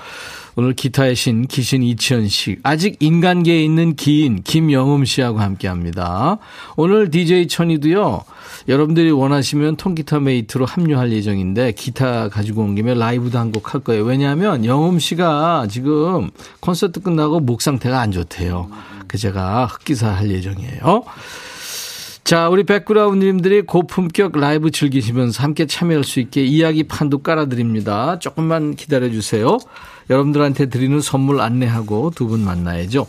[0.57, 6.39] 오늘 기타의 신 기신 이치현 씨, 아직 인간계에 있는 기인 김영흠 씨하고 함께합니다.
[6.75, 8.25] 오늘 DJ 천이도요.
[8.67, 14.03] 여러분들이 원하시면 통기타 메이트로 합류할 예정인데 기타 가지고 온 김에 라이브도 한 곡 할 거예요.
[14.03, 18.69] 왜냐하면 영흠 씨가 지금 콘서트 끝나고 목 상태가 안 좋대요.
[19.07, 21.05] 그 제가 흑기사 할 예정이에요.
[22.25, 28.19] 자, 우리 백그라운드님들이 고품격 라이브 즐기시면서 함께 참여할 수 있게 이야기 판도 깔아드립니다.
[28.19, 29.59] 조금만 기다려주세요.
[30.09, 33.07] 여러분들한테 드리는 선물 안내하고 두 분 만나야죠.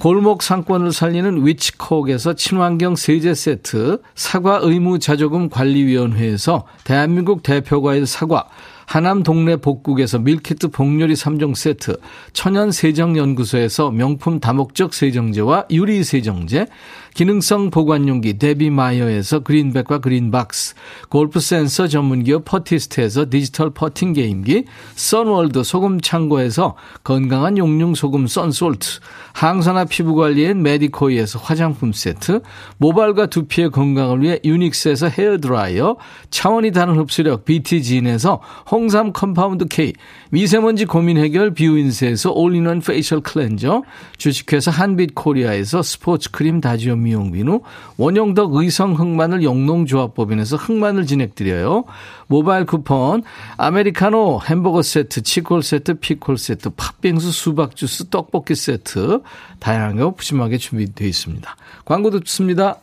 [0.00, 8.46] 골목 상권을 살리는 위치콕에서 친환경 세제 세트, 사과 의무 자조금 관리위원회에서 대한민국 대표과일 사과,
[8.86, 11.98] 하남 동네 복국에서 밀키트 복요리 3종 세트,
[12.32, 16.66] 천연 세정연구소에서 명품 다목적 세정제와 유리 세정제,
[17.14, 20.74] 기능성 보관용기 데비마이어에서 그린백과 그린박스,
[21.10, 29.00] 골프 센서 전문기업 퍼티스트에서 디지털 퍼팅 게임기, 선월드 소금 창고에서 건강한 용융 소금 썬솔트,
[29.34, 32.40] 항산화 피부 관리엔 메디코이에서 화장품 세트,
[32.78, 35.96] 모발과 두피의 건강을 위해 유닉스에서 헤어 드라이어,
[36.30, 39.92] 차원이 다른 흡수력 BT진에서 홍삼 compound K,
[40.30, 43.82] 미세먼지 고민 해결 비우인세에서 all-in-one facial cleanser,
[44.16, 47.60] 주식회사 한빛 코리아에서 스포츠 크림 다지오 미용 비누,
[47.96, 51.84] 원형덕 의성 흑마늘 영농조합법인에서 흑마늘 진행드려요.
[52.26, 53.22] 모바일 쿠폰,
[53.56, 59.20] 아메리카노 햄버거 세트, 치콜 세트, 피콜 세트, 팥빙수 수박 주스, 떡볶이 세트
[59.58, 61.56] 다양하게 푸짐하게 준비되어 있습니다.
[61.84, 62.76] 광고 듣습니다.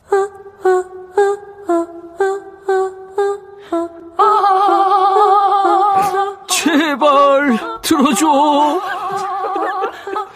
[6.48, 8.80] 제발 들어줘.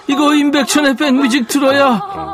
[0.09, 2.34] 이거 임백천의 백뮤직 들어야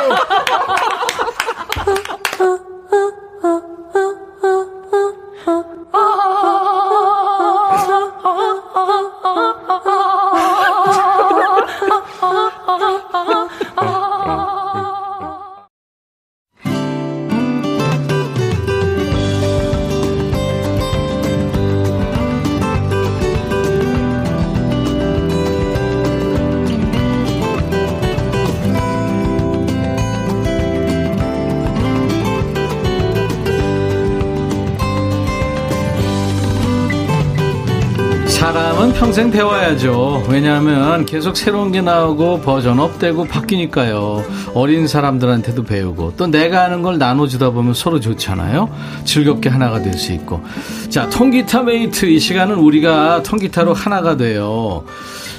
[40.31, 44.23] 왜냐하면 계속 새로운 게 나오고 version up되고 바뀌니까요.
[44.53, 48.69] 어린 사람들한테도 배우고 또 내가 아는 걸 나눠주다 보면 서로 좋잖아요.
[49.03, 50.41] 즐겁게 하나가 될 수 있고.
[50.89, 54.83] 자, 통기타 메이트 이 시간은 우리가 통기타로 하나가 돼요.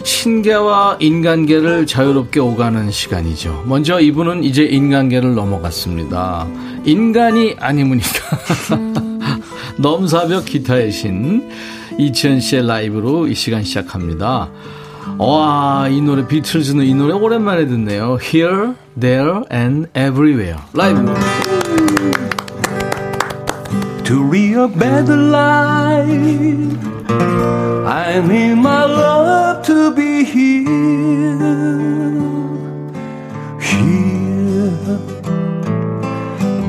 [0.05, 3.64] 신계와 인간계를 자유롭게 오가는 시간이죠.
[3.66, 6.46] 먼저 이분은 이제 인간계를 넘어갔습니다.
[6.85, 8.38] 인간이 아니무니까.
[9.78, 11.48] 넘사벽 기타의 신.
[11.98, 14.50] 이치현 씨의 라이브로 이 시간 시작합니다.
[15.18, 18.18] 와, 이 노래 비틀즈는 이 노래 오랜만에 듣네요.
[18.20, 20.58] Here, There and Everywhere.
[20.74, 21.14] 라이브.
[24.04, 26.08] To read a better life,
[27.86, 31.38] I need my love to be here.
[33.58, 34.98] Here,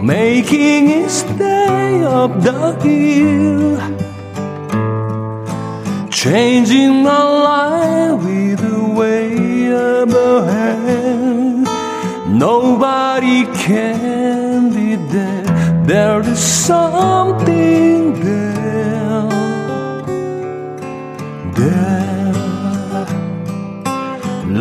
[0.01, 3.79] making it stay up the hill.
[6.09, 7.92] Changing my life
[13.63, 15.85] Nobody can be there.
[15.85, 19.29] There is something there.
[21.55, 22.33] There.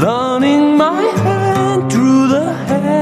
[0.01, 2.93] Running my hand through the hair.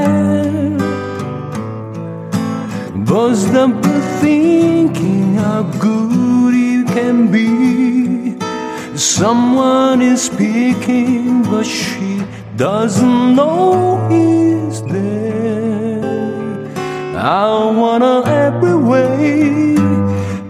[3.53, 8.37] Up with thinking how good it can be.
[8.97, 12.23] Someone is speaking, but she
[12.55, 15.30] doesn't know he's there.
[17.21, 17.45] I
[17.81, 19.75] wanna every way,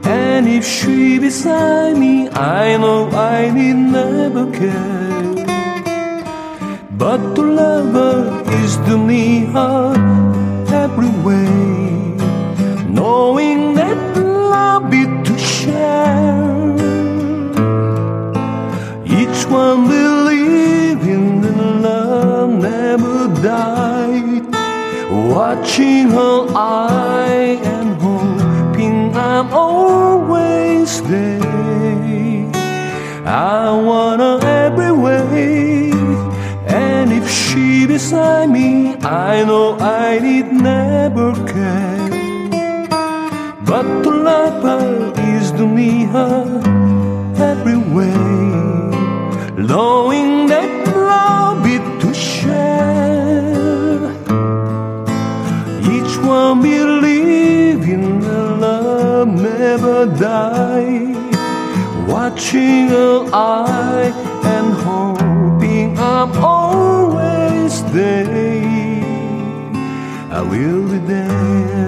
[0.06, 5.46] and if she beside me, I know I need never care.
[6.92, 10.41] But to love her is to need her
[25.42, 28.42] Watching her eye and home
[30.86, 31.40] stay.
[33.26, 35.92] I wanna every way.
[36.68, 38.96] And if she beside me,
[39.30, 42.10] I know I need never care.
[43.70, 46.44] But to love her is to me her
[47.52, 48.22] every way.
[49.72, 50.72] Knowing that
[51.12, 53.01] love is to share.
[59.72, 61.16] Never die.
[62.06, 64.12] Watching her eye
[64.56, 69.06] and hoping I'm always there.
[70.40, 71.81] I will be there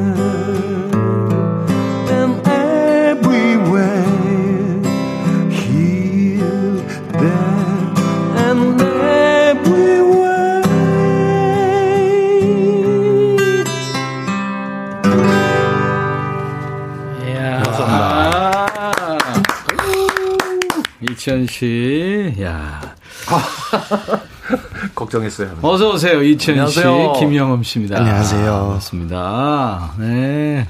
[21.23, 22.81] 이천 씨, 야.
[24.93, 25.57] 걱정했어요.
[25.61, 27.13] 어서 오세요, 이천 씨, 안녕하세요.
[27.17, 27.97] 김영엄 씨입니다.
[27.97, 28.51] 안녕하세요.
[28.51, 29.95] 반갑습니다.
[29.99, 30.67] 네.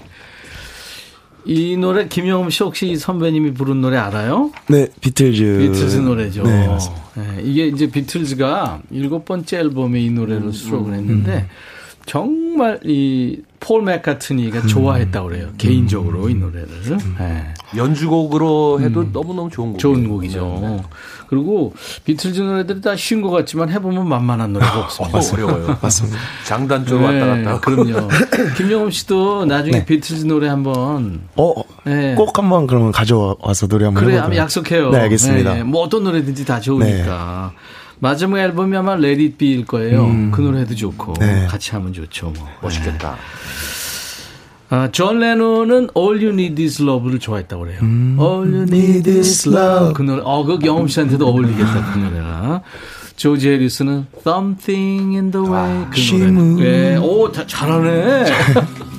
[1.46, 4.52] 이 노래 김영엄 씨 혹시 이 선배님이 부른 노래 알아요?
[4.68, 5.72] 네, 비틀즈.
[5.72, 6.44] 비틀즈 노래죠.
[6.44, 7.04] 네, 맞습니다.
[7.16, 11.48] 네, 이게 이제 비틀즈가 일곱 번째 앨범에 이 노래를 수록을 했는데
[12.06, 15.48] 정말 이 폴 맥카트니가 좋아했다고 그래요.
[15.58, 16.68] 개인적으로 이 노래를.
[17.18, 17.54] 네.
[17.78, 19.80] 연주곡으로 해도 너무너무 좋은 곡.
[19.80, 20.84] 좋은 곡이죠.
[21.30, 25.18] 그리고 비틀즈 노래들이 다 쉬운 것 같지만 해보면 만만한 노래가 없습니다.
[25.18, 25.78] 어 려워요.
[25.82, 26.18] 맞습니다.
[26.46, 27.60] 장단 쪽으로 왔다 갔다.
[27.62, 28.10] 그럼요.
[28.58, 31.54] 김영엄 씨도 나중에 비틀즈 노래 한번 어,
[31.86, 32.16] 네.
[32.16, 34.38] 꼭 한번 그러면 가져와서 노래 한번 그래, 해보도록.
[34.38, 34.90] 약속해요.
[34.92, 35.54] 네, 알겠습니다.
[35.54, 37.54] 네, 뭐 어떤 노래든지 다 좋으니까.
[38.00, 40.30] 마지막 앨범이 아마 Let It Be일 거예요.
[40.32, 41.46] 그 노래도 좋고 네.
[41.48, 42.34] 같이 하면 좋죠.
[42.38, 42.48] 뭐.
[42.62, 43.18] 멋있겠다.
[44.70, 47.80] 아, 존 레논은 All You Need Is Love를 좋아했다고 그래요.
[47.84, 48.18] 음.
[48.20, 49.94] All You Need Is Love.
[49.94, 52.62] 그 노래, 어, 그 영흠 씨한테도 어울리겠다, 그 노래가.
[53.16, 55.86] 조지 해리스는 Something in the Way.
[55.92, 56.64] 그 She 노래.
[56.64, 58.26] 네, 오, 다, 잘하네.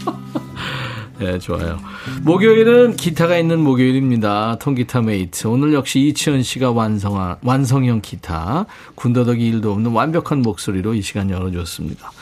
[1.24, 1.78] 네, 좋아요.
[2.22, 4.58] 목요일은 기타가 있는 목요일입니다.
[4.60, 5.46] 통기타 메이트.
[5.46, 8.66] 오늘 역시 이치현 씨가 완성한, 완성형 기타.
[8.94, 12.12] 군더더기 일도 없는 완벽한 목소리로 이 시간 열어줬습니다.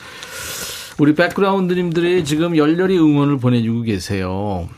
[0.99, 4.69] 우리 백그라운드님들이 지금 열렬히 응원을 보내주고 계세요.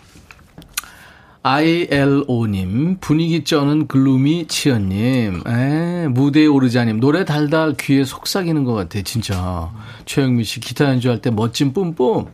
[1.47, 9.69] ILO님, 분위기 쩌는 gloomy 치현님, 에, 무대에 오르자님, 노래 달달 귀에 속삭이는 것 같아, 진짜.
[10.07, 12.25] 최영미 씨, 기타 연주할 때 멋진 뿜뿜.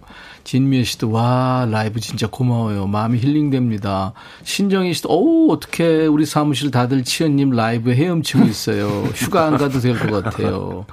[0.45, 2.88] 진미애 씨도, 와, 라이브 진짜 고마워요.
[2.88, 4.13] 마음이 힐링됩니다.
[4.45, 6.06] 신정희 씨도, 오, 어떡해.
[6.08, 8.88] 우리 사무실 다들 치현님 라이브에 헤엄치고 있어요.
[9.13, 10.86] 휴가 안 가도 될 것 같아요.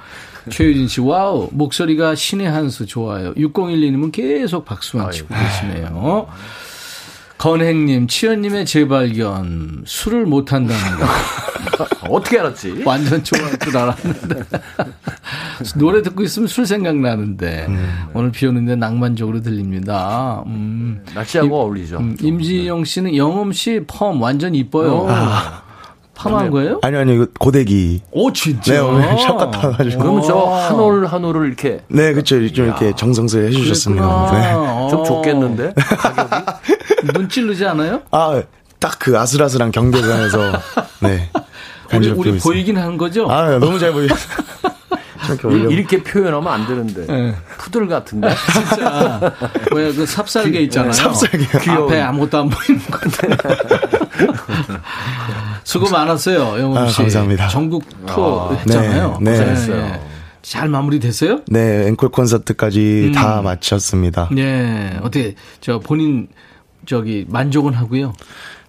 [0.50, 3.32] 최유진 씨, wow, 목소리가 신의 한 수 좋아요.
[3.34, 6.26] 6012님은 계속 박수만 치고 계시네요.
[7.38, 9.84] 건행님, 치현님의 재발견.
[9.86, 11.06] 술을 못한다는 거.
[12.10, 12.82] 어떻게 알았지?
[12.84, 14.42] 완전 좋아할 줄 알았는데.
[15.78, 17.68] 노래 듣고 있으면 술 생각나는데.
[18.14, 20.42] 오늘 비 오는데 낭만적으로 들립니다.
[20.46, 21.04] 음.
[21.14, 21.98] 날씨하고 어울리죠.
[21.98, 25.06] 음, 임지영 씨는 영흠 씨 펌 완전 이뻐요.
[26.18, 26.80] 펌한 거예요?
[26.82, 28.02] 아니요, 아니요, 이거 고데기.
[28.10, 28.72] 오, 진짜.
[28.74, 30.02] 네, 오늘 샵 갔다 와가지고.
[30.02, 32.36] 그러면 저 한올 한 올을 이렇게 네, 그쵸.
[32.48, 34.30] 좀 이렇게 정성스레 해주셨습니다.
[34.32, 34.52] 네.
[34.90, 35.04] 좀 어.
[35.04, 35.74] 좋겠는데?
[35.74, 36.44] 가격이?
[37.14, 38.00] 눈 찌르지 않아요?
[38.10, 38.42] 아,
[38.80, 40.38] 딱 그 아슬아슬한 경계선에서,
[41.00, 41.30] 네.
[41.94, 42.38] 우리, 우리.
[42.38, 43.30] 보이긴 한 거죠?
[43.30, 44.16] 아, 네, 너무 잘 보이셨
[45.44, 45.70] 올려.
[45.70, 47.06] 이렇게 표현하면 안 되는데.
[47.06, 47.34] 네.
[47.58, 48.28] 푸들 같은데?
[48.52, 49.34] 진짜.
[49.70, 50.92] 뭐야, 그 삽살개 있잖아요.
[50.92, 51.84] 삽살개요.
[51.84, 53.36] 앞에 아무것도 안 보이는 건데.
[55.64, 56.96] 수고 많았어요, 영웅 아, 씨.
[56.98, 57.48] 감사합니다.
[57.48, 59.18] 전국 투어 했잖아요.
[59.20, 59.38] 네, 네.
[59.38, 60.00] 고생했어요.
[60.42, 61.40] 잘 마무리됐어요?
[61.48, 64.28] 네, 앵콜 콘서트까지 다 마쳤습니다.
[64.32, 64.96] 네.
[65.02, 66.28] 어떻게, 저 본인,
[66.86, 68.14] 저기, 만족은 하고요.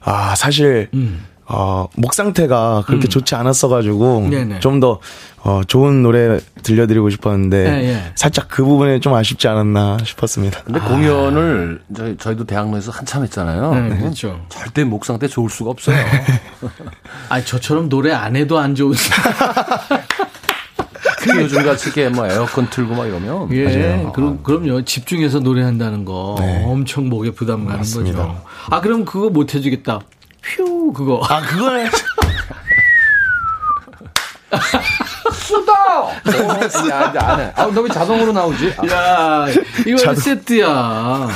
[0.02, 1.26] 아, 사실, 음.
[1.52, 4.60] 어, 목 상태가 그렇게 좋지 않았어가지고, 네네.
[4.60, 5.00] 좀 더,
[5.40, 8.12] 어, 좋은 노래 들려드리고 싶었는데, 네, 예.
[8.14, 10.62] 살짝 그 부분에 좀 아쉽지 않았나 싶었습니다.
[10.64, 13.74] 근데 공연을 저희, 저희도 대학로에서 한참 했잖아요.
[13.74, 14.40] 네, 그렇죠.
[14.50, 15.98] 절대 목 상태 좋을 수가 없어요.
[17.30, 18.94] 아 저처럼 노래 안 해도 안 좋은.
[21.20, 23.52] 특히 요즘 같이 이렇게 뭐 에어컨 틀고 막 이러면.
[23.54, 24.08] 예.
[24.14, 24.84] 그럼, 그럼요.
[24.84, 28.39] 집중해서 노래한다는 거 엄청 목에 부담 가는 거죠.
[28.70, 30.02] 아, 그럼 그거 못 해주겠다.
[30.44, 31.22] 휴, 그거.
[31.30, 31.88] 아, 그거는,
[35.34, 36.02] 수다!
[36.04, 37.52] 어, 야, 이제 안 해.
[37.56, 38.74] 아, 너 왜 자동으로 나오지?
[38.78, 39.48] 아, 야,
[39.86, 41.28] 이거 세트야.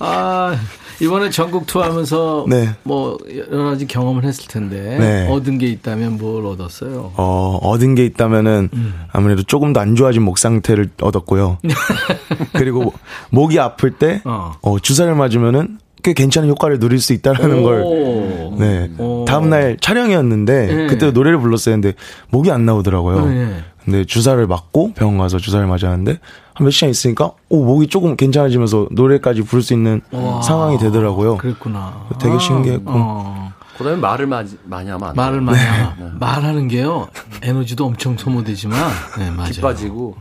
[0.00, 0.56] 아,
[1.00, 2.74] 이번에 전국 투어하면서 네.
[2.82, 3.16] 뭐
[3.50, 5.28] 여러 가지 경험을 했을 텐데 네.
[5.30, 7.12] 얻은 게 있다면 뭘 얻었어요?
[7.16, 8.70] 어, 얻은 게 있다면은,
[9.12, 11.58] 아무래도 조금 더 안 좋아진 목 상태를 얻었고요.
[12.54, 12.92] 그리고,
[13.30, 14.54] 목이 아플 때, 어.
[14.60, 18.56] 어, 주사를 맞으면은, 꽤 괜찮은 효과를 누릴 수 있다라는 걸 오.
[18.58, 18.90] 네.
[18.98, 19.24] 오.
[19.26, 20.86] 다음날 촬영이었는데 네.
[20.86, 21.74] 그때 노래를 불렀어요.
[21.74, 21.94] 근데
[22.30, 23.26] 목이 안 나오더라고요.
[23.26, 23.64] 네.
[23.84, 26.18] 근데 주사를 맞고 병원 가서 주사를 맞았는데
[26.54, 30.42] 한 몇 시간 있으니까 오 목이 조금 괜찮아지면서 노래까지 부를 수 있는 와.
[30.42, 31.36] 상황이 되더라고요.
[31.38, 32.06] 그랬구나.
[32.20, 32.90] 되게 신기했고.
[32.92, 33.52] 어.
[33.78, 35.24] 그다음에 말을 많이, 많이 하면 안 돼요.
[35.24, 37.06] 말을 많이 하면 말하는 게요
[37.42, 38.76] 에너지도 엄청 소모되지만
[39.18, 39.52] 네 맞아요.
[39.52, 40.16] 기 빠지고.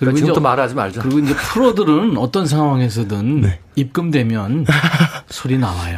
[0.00, 1.02] 그리고 그러니까 지금부터 이제- 말하지 말자.
[1.02, 3.60] 그리고 이제 프로들은 어떤 상황에서든 네.
[3.76, 4.66] 입금되면
[5.30, 5.94] 소리 나와요.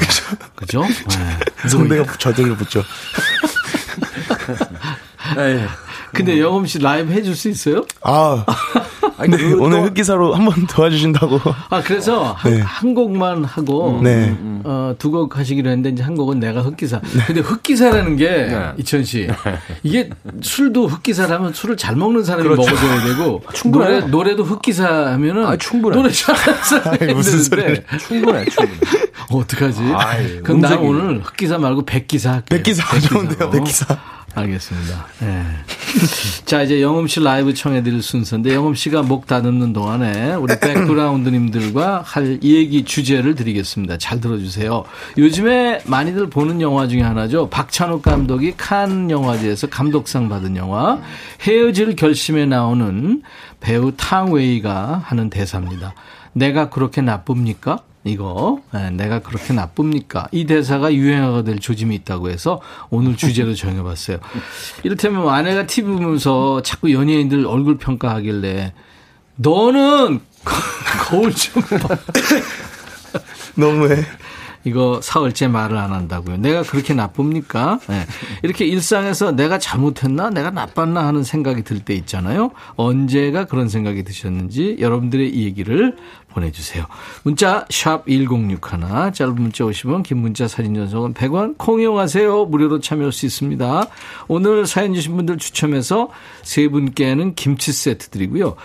[0.57, 0.83] 그죠?
[0.83, 1.69] 네.
[1.69, 2.83] 성대가 저절로 붙죠.
[5.39, 5.67] 예.
[6.13, 7.85] 근데 영엄 씨 라이브 해줄 수 있어요?
[8.03, 8.45] 아,
[9.19, 11.41] 아니, 네, 그 오늘 또- 흑기사로 한 번 도와주신다고.
[11.71, 12.61] 아 그래서 한, 네.
[12.61, 14.37] 한 곡만 하고 네.
[14.65, 17.01] 어, 두 곡 하시기로 했는데 이제 한 곡은 내가 흑기사.
[17.27, 18.73] 근데 흑기사라는 게 네.
[18.79, 19.29] 이천 씨
[19.83, 20.11] 이게
[20.41, 22.63] 술도 흑기사라면 술을 잘 먹는 사람이 그렇죠.
[22.71, 24.01] 먹어줘야 되고 충분해요.
[24.01, 25.97] 노래 노래도 흑기사 하면은 아, 충분해.
[25.97, 28.81] 노래 잘하는 사람이 무슨 되는데 충분해, 충분해.
[29.31, 29.81] 어떡하지?
[29.95, 30.77] 아이, 그럼 나.
[30.77, 32.45] 오늘 흑기사 말고 백기사 할게요.
[32.59, 33.99] 백기사 좋은데요, 백기사.
[34.35, 35.07] 알겠습니다.
[35.23, 35.43] 예.
[36.47, 42.39] 자, 이제 영음 씨 라이브 청해드릴 순서인데, 영음 씨가 목 다듬는 동안에 우리 백그라운드님들과 할
[42.43, 43.99] 얘기 주제를 드리겠습니다.
[43.99, 44.85] 잘 들어주세요.
[45.19, 47.49] 요즘에 많이들 보는 영화 중에 하나죠.
[47.51, 51.01] 박찬욱 감독이 칸 영화제에서 감독상 받은 영화,
[51.43, 53.23] 헤어질 결심에 나오는
[53.61, 55.95] 배우 탕웨이가 하는 대사입니다.
[56.33, 57.81] 내가 그렇게 나쁩니까?
[58.05, 60.27] 이거 예, 내가 그렇게 나쁩니까?
[60.33, 64.19] 이 대사가 유행어가 될 조짐이 있다고 해서 오늘 주제로 정해봤어요.
[64.83, 68.73] 이를테면 아내가 TV 보면서 자꾸 연예인들 얼굴 평가하길래
[69.37, 70.21] 너는
[71.09, 71.97] 거울 좀 봐.
[73.57, 74.05] 너무해.
[74.65, 76.37] 이거 사흘째 말을 안 한다고요.
[76.37, 77.81] 내가 그렇게 나쁩니까?
[77.91, 78.07] 예.
[78.45, 80.31] 이렇게 일상에서 내가 잘못했나?
[80.31, 81.05] 내가 나빴나?
[81.05, 82.53] 하는 생각이 들 때 있잖아요.
[82.77, 85.97] 언제가 그런 생각이 드셨는지 여러분들의 이 얘기를
[86.33, 86.87] 보내주세요.
[87.23, 92.47] 문자 샵 1061, 짧은 문자 50원, 긴 문자 사진 전송은 100원, 콩 이용하세요.
[92.47, 93.87] 무료로 참여할 수 있습니다.
[94.29, 96.09] 오늘 사연 주신 분들 추첨해서
[96.43, 98.57] 세 분께는 김치 세트 드리고요.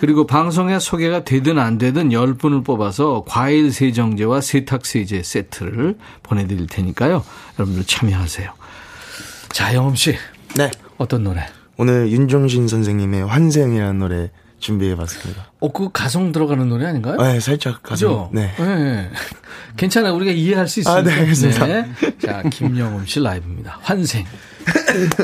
[0.00, 7.24] 그리고 방송에 소개가 되든 안 되든 10분을 뽑아서 과일 세정제와 세탁 세제 세트를 보내드릴 테니까요.
[7.58, 8.50] 여러분들 참여하세요.
[9.52, 10.16] 자, 영엄 씨.
[10.56, 10.70] 네.
[10.96, 11.46] 어떤 노래?
[11.76, 14.30] 오늘 윤종신 선생님의 환생이라는 노래
[14.60, 15.52] 준비해봤습니다.
[15.60, 17.16] 어, 그 가성 들어가는 노래 아닌가요?
[17.16, 18.30] 네, 살짝 그죠?
[18.30, 18.30] 가서.
[18.32, 18.52] 네.
[18.58, 19.10] 네.
[19.76, 20.14] 괜찮아요.
[20.14, 21.00] 우리가 이해할 수 있습니다.
[21.00, 21.66] 아, 네, 알겠습니다.
[22.20, 23.78] 자, 김영엄 씨 라이브입니다.
[23.82, 24.24] 환생.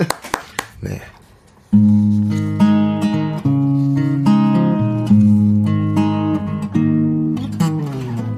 [0.80, 1.00] 네.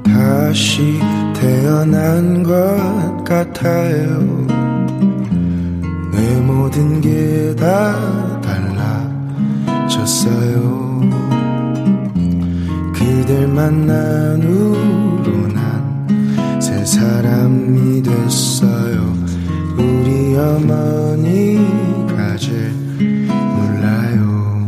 [0.05, 0.99] 다시
[1.35, 4.47] 태어난 것 같아요.
[6.13, 8.41] 내 모든 게 다
[9.87, 10.88] 달라졌어요.
[13.29, 19.13] 그댈 만난 후로 난새 사람이 됐어요.
[19.77, 24.67] 우리 어머니가 제일 몰라요.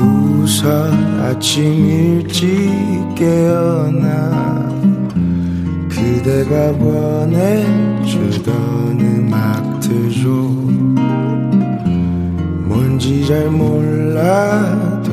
[0.00, 0.90] 웃어
[1.24, 2.70] 아침 일찍
[3.14, 4.70] 깨어나
[5.90, 8.54] 그대가 보내주던
[9.00, 10.30] 음악 들죠
[12.64, 15.07] 뭔지 잘그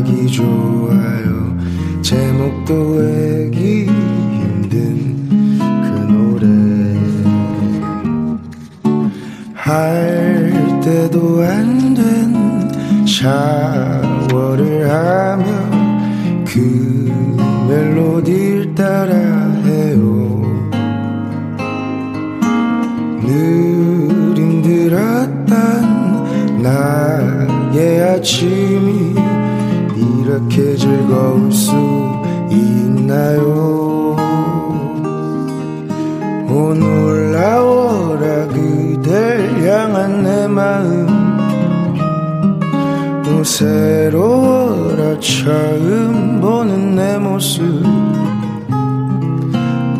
[0.00, 1.56] 음악이 좋아요.
[2.02, 5.28] 제목도 외기 힘든
[5.58, 6.46] 그 노래.
[9.54, 15.44] 할 때도 안 된 샤워를 하며
[16.46, 17.12] 그
[17.68, 19.12] 멜로디를 따라
[19.64, 20.42] 해요.
[23.22, 25.42] 늘 힘들었던
[26.62, 28.59] 나의 아침이
[30.40, 31.72] 이렇게 즐거울 수
[32.50, 34.16] 있나요?
[36.48, 41.06] 오 놀라워라 그댈 향한 내 마음.
[43.26, 47.84] 오 새로워라 처음 보는 내 모습.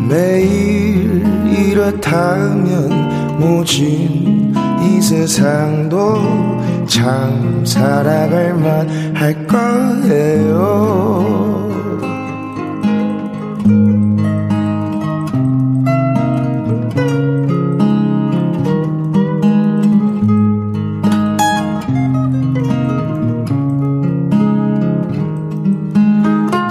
[0.09, 6.17] 매일 이렇다면 모진 이 세상도
[6.87, 10.57] 참 살아갈 만 할 거예요.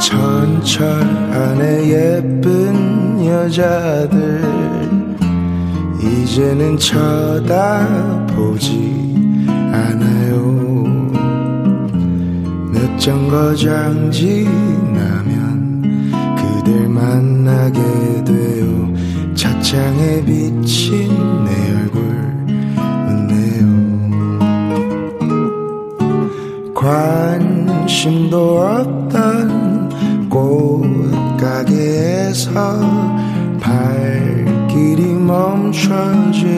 [0.00, 0.82] 전철
[1.32, 4.42] 안에 예쁜 여자들
[6.02, 8.10] 이제는 쳐다보지
[9.46, 10.39] 않아요.
[10.39, 10.39] 몇
[13.00, 15.80] 정거장 지나면
[16.36, 17.80] 그댈 만나게
[18.24, 18.92] 돼요
[19.34, 21.08] 차창에 비친
[21.46, 22.02] 내 얼굴
[23.08, 23.64] 웃네요.
[26.74, 30.28] 관심도 없던
[31.38, 32.50] 꽃가게에서
[33.60, 36.50] 발길이 멈춰져요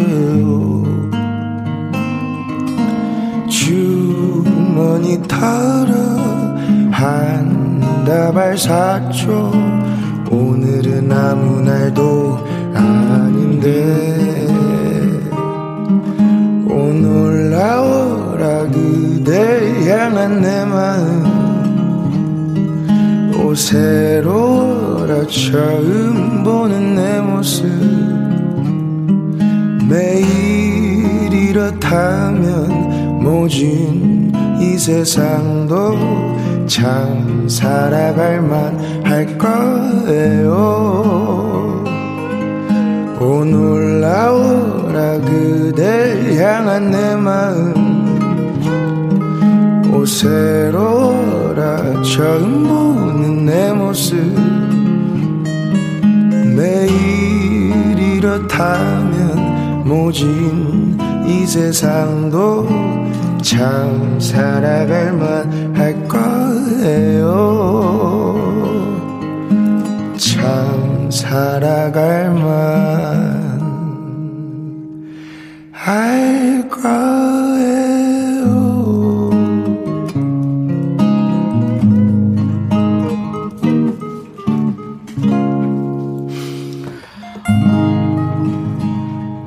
[3.49, 6.22] 주머니 털어
[7.03, 9.50] 한 다발 샀죠
[10.30, 12.38] 오늘은 아무 날도
[12.74, 14.46] 아닌데.
[16.70, 21.26] 오늘 나오라 그댈 향한 내 마음.
[23.44, 27.66] 오새로라 처음 보는 내 모습.
[29.86, 36.32] 매일 이렇다면 모진 이 세상도
[36.73, 40.49] 참 살아갈 만 할 거예요.
[43.20, 47.75] 오늘 나오라 그댈 향한 내 마음.
[49.95, 54.16] 오새로라 처음 보는 내 모습.
[56.57, 60.97] 매일 이렇다면 모진
[61.27, 62.66] 이 세상도
[63.43, 67.28] 참 살아갈 만 할 거예요
[70.16, 73.53] 참 살아갈 만
[75.72, 76.82] 할 거예요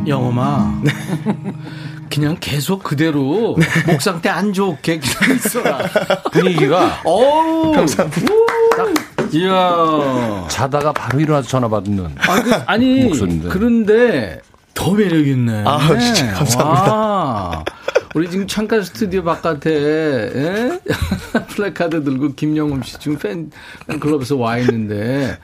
[0.07, 0.81] 영엄아.
[2.15, 3.57] 그냥 계속 그대로
[3.87, 5.77] 목 상태 안 좋게 그냥 있어라.
[6.31, 7.73] 분위기가 어우.
[7.73, 8.25] 감사합니다.
[9.31, 10.47] 이야.
[10.47, 12.05] 자다가 바로 일어나서 전화 받는.
[12.17, 13.49] 아, 그, 아니, 목소리인데.
[13.49, 14.39] 그런데
[14.73, 15.63] 더 매력 있네.
[15.65, 16.93] 아, 진짜 감사합니다.
[16.95, 17.65] 와.
[18.13, 20.79] 우리 지금 창가 스튜디오 바깥에 예?
[21.49, 23.51] 플래카드 들고 김영흠 씨 지금 팬
[23.99, 25.37] 클럽에서 와 있는데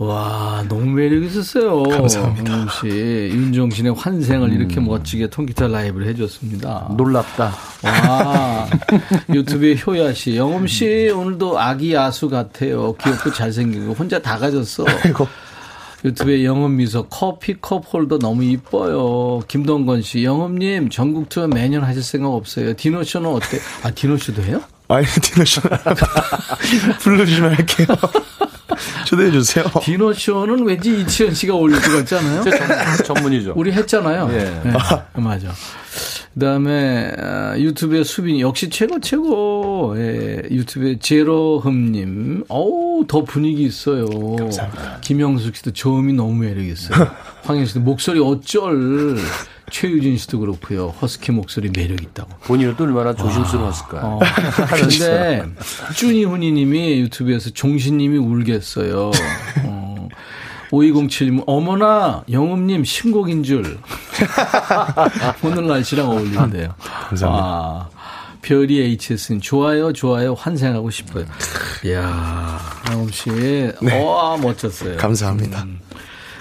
[0.00, 1.82] 와 너무 매력 있었어요.
[1.82, 2.50] 감사합니다.
[2.50, 6.88] 영흠 씨 윤종신의 환생을 이렇게 멋지게 통기타 라이브를 해줬습니다.
[6.96, 7.52] 놀랍다.
[7.84, 8.66] 와
[9.28, 12.94] 유튜브에 효야 씨, 영흠 씨 오늘도 아기 야수 같아요.
[12.94, 14.86] 귀엽고 잘생기고 혼자 다 가졌어.
[15.04, 15.28] 아이고
[16.02, 19.40] 유튜브에 영흠 미소 커피 컵 홀더 너무 이뻐요.
[19.48, 22.74] 김동건 씨, 영흠님 전국 투어 매년 하실 생각 없어요.
[22.74, 23.58] 디너쇼는 어때?
[23.82, 24.62] 아 디너쇼도 해요?
[24.88, 25.60] 아니 디너쇼
[27.00, 27.86] 불러주시면 할게요
[29.10, 32.44] 초대해 주세요 디너쇼는 왠지 이치현 씨가 올릴 것 같지 않아요?
[32.44, 33.54] 전- 전문이죠.
[33.56, 34.28] 우리 했잖아요.
[34.32, 34.38] 예.
[34.62, 34.72] 네,
[35.20, 35.48] 맞아.
[36.34, 39.94] 그다음에 아, 유튜브에 수빈이 역시 최고 최고.
[39.96, 44.06] 예, 유튜브에 제로흠님, 어우 더 분위기 있어요.
[44.36, 44.98] 감사합니다.
[45.00, 47.10] 김영숙 씨도 저음이 너무 매력 있어요.
[47.42, 49.16] 황현 씨도 목소리 어쩔.
[49.70, 50.88] 최유진 씨도 그렇고요.
[51.00, 52.30] 허스키 목소리 매력 있다고.
[52.44, 54.00] 본인은 또 얼마나 조심스러웠을까.
[54.02, 54.20] 어,
[54.68, 55.44] 그런데
[55.94, 59.10] 쭈니 훈이 님이 유튜브에서 종신님이 울겠어요.
[59.64, 60.08] 어,
[60.70, 63.78] 5207님, 어머나, 영음님 신곡인 줄.
[65.42, 66.74] 오늘 날씨랑 어울린대요.
[66.78, 67.46] 감사합니다.
[67.46, 67.88] 아,
[68.42, 71.24] 별이 HS는 좋아요, 좋아요, 환생하고 싶어요.
[71.84, 72.58] 이야,
[72.90, 73.72] 영음씨,
[74.04, 74.96] 와, 멋졌어요.
[74.96, 75.66] 감사합니다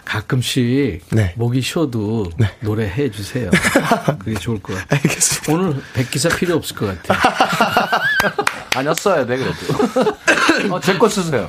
[0.10, 1.34] 가끔씩 네.
[1.36, 2.32] 목이 쉬어도
[2.62, 3.52] 노래 해 주세요.
[4.18, 5.00] 그게 좋을 것 같아요.
[5.04, 7.20] 알겠습니다 오늘 백기사 필요 없을 것 같아요.
[8.76, 10.74] 아니었어야 돼, 그래도.
[10.74, 11.48] 어, 제거 쓰세요.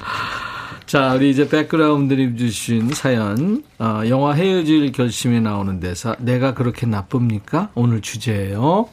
[0.86, 7.68] 자, 우리 이제 백그라운드님 주신 사연, 어, 영화 헤어질 결심에 나오는 대사, 내가 그렇게 나쁩니까?
[7.74, 8.88] 오늘 주제예요.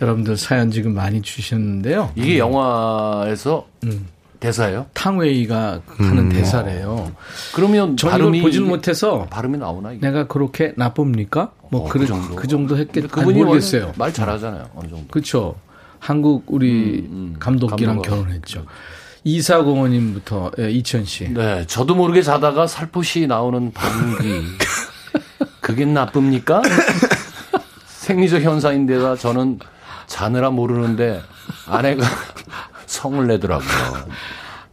[0.00, 2.12] 여러분들 사연 지금 많이 주셨는데요.
[2.16, 4.06] 이게 영화에서 음.
[4.40, 4.86] 대사예요?
[4.94, 7.12] 탕웨이가 하는 대사래요.
[7.54, 10.06] 그러면 저는 보질 못해서 발음이 나오나 이게?
[10.06, 11.52] 내가 그렇게 나쁩니까?
[11.70, 12.36] 뭐 어, 그, 그 정도.
[12.36, 13.92] 그 정도 했겠, 아니, 그분이 모르겠어요.
[13.96, 14.70] 말 잘하잖아요.
[14.76, 15.06] 어느 정도.
[15.08, 15.56] 그렇죠.
[15.98, 17.36] 한국 우리 음, 음.
[17.38, 18.02] 감독이랑.
[18.02, 18.64] 결혼했죠.
[19.24, 21.28] 이사공원님부터 예, 이천 씨.
[21.32, 24.42] 네, 저도 모르게 자다가 살포시 나오는 방귀.
[25.60, 26.62] 그게 나쁩니까?
[27.86, 29.58] 생리적 현상인데다 저는
[30.06, 31.20] 자느라 모르는데
[31.66, 32.06] 아내가
[32.88, 34.08] 성을 내더라고요.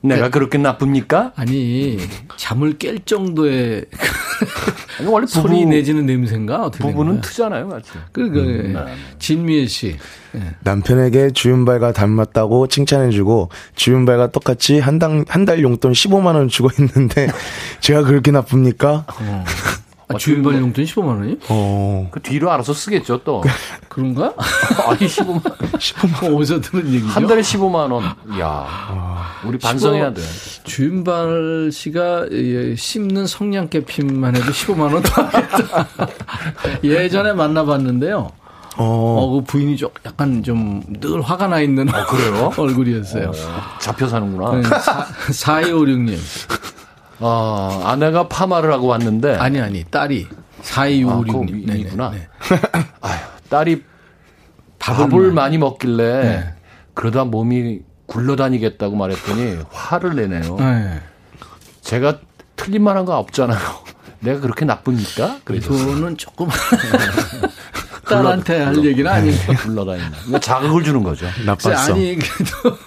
[0.01, 1.33] 내가 그렇게 나쁩니까?
[1.35, 1.97] 아니
[2.37, 3.85] 잠을 깰 정도의
[4.99, 7.21] 아니, 원래 부부, 소리 내지는 냄새인가 어떻게 된 부부는?
[7.21, 7.89] 트잖아요, 같이.
[8.11, 8.93] 그, 그, 네.
[9.19, 9.97] 진미애 씨.
[10.35, 10.55] 예.
[10.61, 17.27] 남편에게 주윤발과 닮았다고 칭찬해주고 주윤발과 똑같이 한달한달 용돈 15만 원 주고 있는데
[17.79, 19.05] 제가 그렇게 나쁩니까?
[20.07, 21.35] 아, 주인발 용돈 15만 원이요?
[21.49, 23.43] 어, 그 뒤로 알아서 쓰겠죠, 또.
[23.89, 24.33] 그런가?
[24.87, 25.41] 아니, 15만 원.
[25.79, 27.07] 15만 어디서 들은 얘기죠?
[27.07, 28.03] 한 달에 15만 원.
[28.35, 29.25] 이야.
[29.45, 30.21] 우리 반성해야 돼.
[30.63, 35.87] 주인발 씨가 예, 씹는 성냥개핀만 해도 15만 원 더 하겠다.
[36.83, 38.31] 예전에 만나봤는데요.
[38.77, 42.51] 어, 어, 그 부인이 좀 약간 좀 늘 화가 나 있는 그래요?
[42.57, 43.31] 얼굴이었어요.
[43.79, 44.55] 잡혀 사는구나.
[44.55, 44.61] 네,
[45.31, 46.17] 4256님.
[47.19, 49.35] 아, 아내가 파마를 하고 왔는데.
[49.35, 50.27] 아니, 아니, 딸이.
[50.31, 51.65] 아, 4256님.
[51.67, 52.11] 그거 이구나.
[53.01, 53.83] 아휴, 딸이
[54.79, 56.53] 밥을, 밥을 많이 먹길래 네.
[56.93, 60.55] 그러다 몸이 굴러다니겠다고 말했더니 화를 내네요.
[60.57, 61.01] 네.
[61.81, 62.19] 제가
[62.55, 63.59] 틀린 말 한 거 없잖아요.
[64.21, 65.39] 내가 그렇게 나쁩니까?
[65.43, 66.47] 그래서 이거는 조금
[68.07, 69.53] 딸한테 할 얘기는 아니고.
[69.53, 70.11] 굴러다닌다.
[70.17, 71.27] 그러니까 자극을 주는 거죠.
[71.45, 71.93] 나빴어.
[71.93, 72.77] 아니, 그래도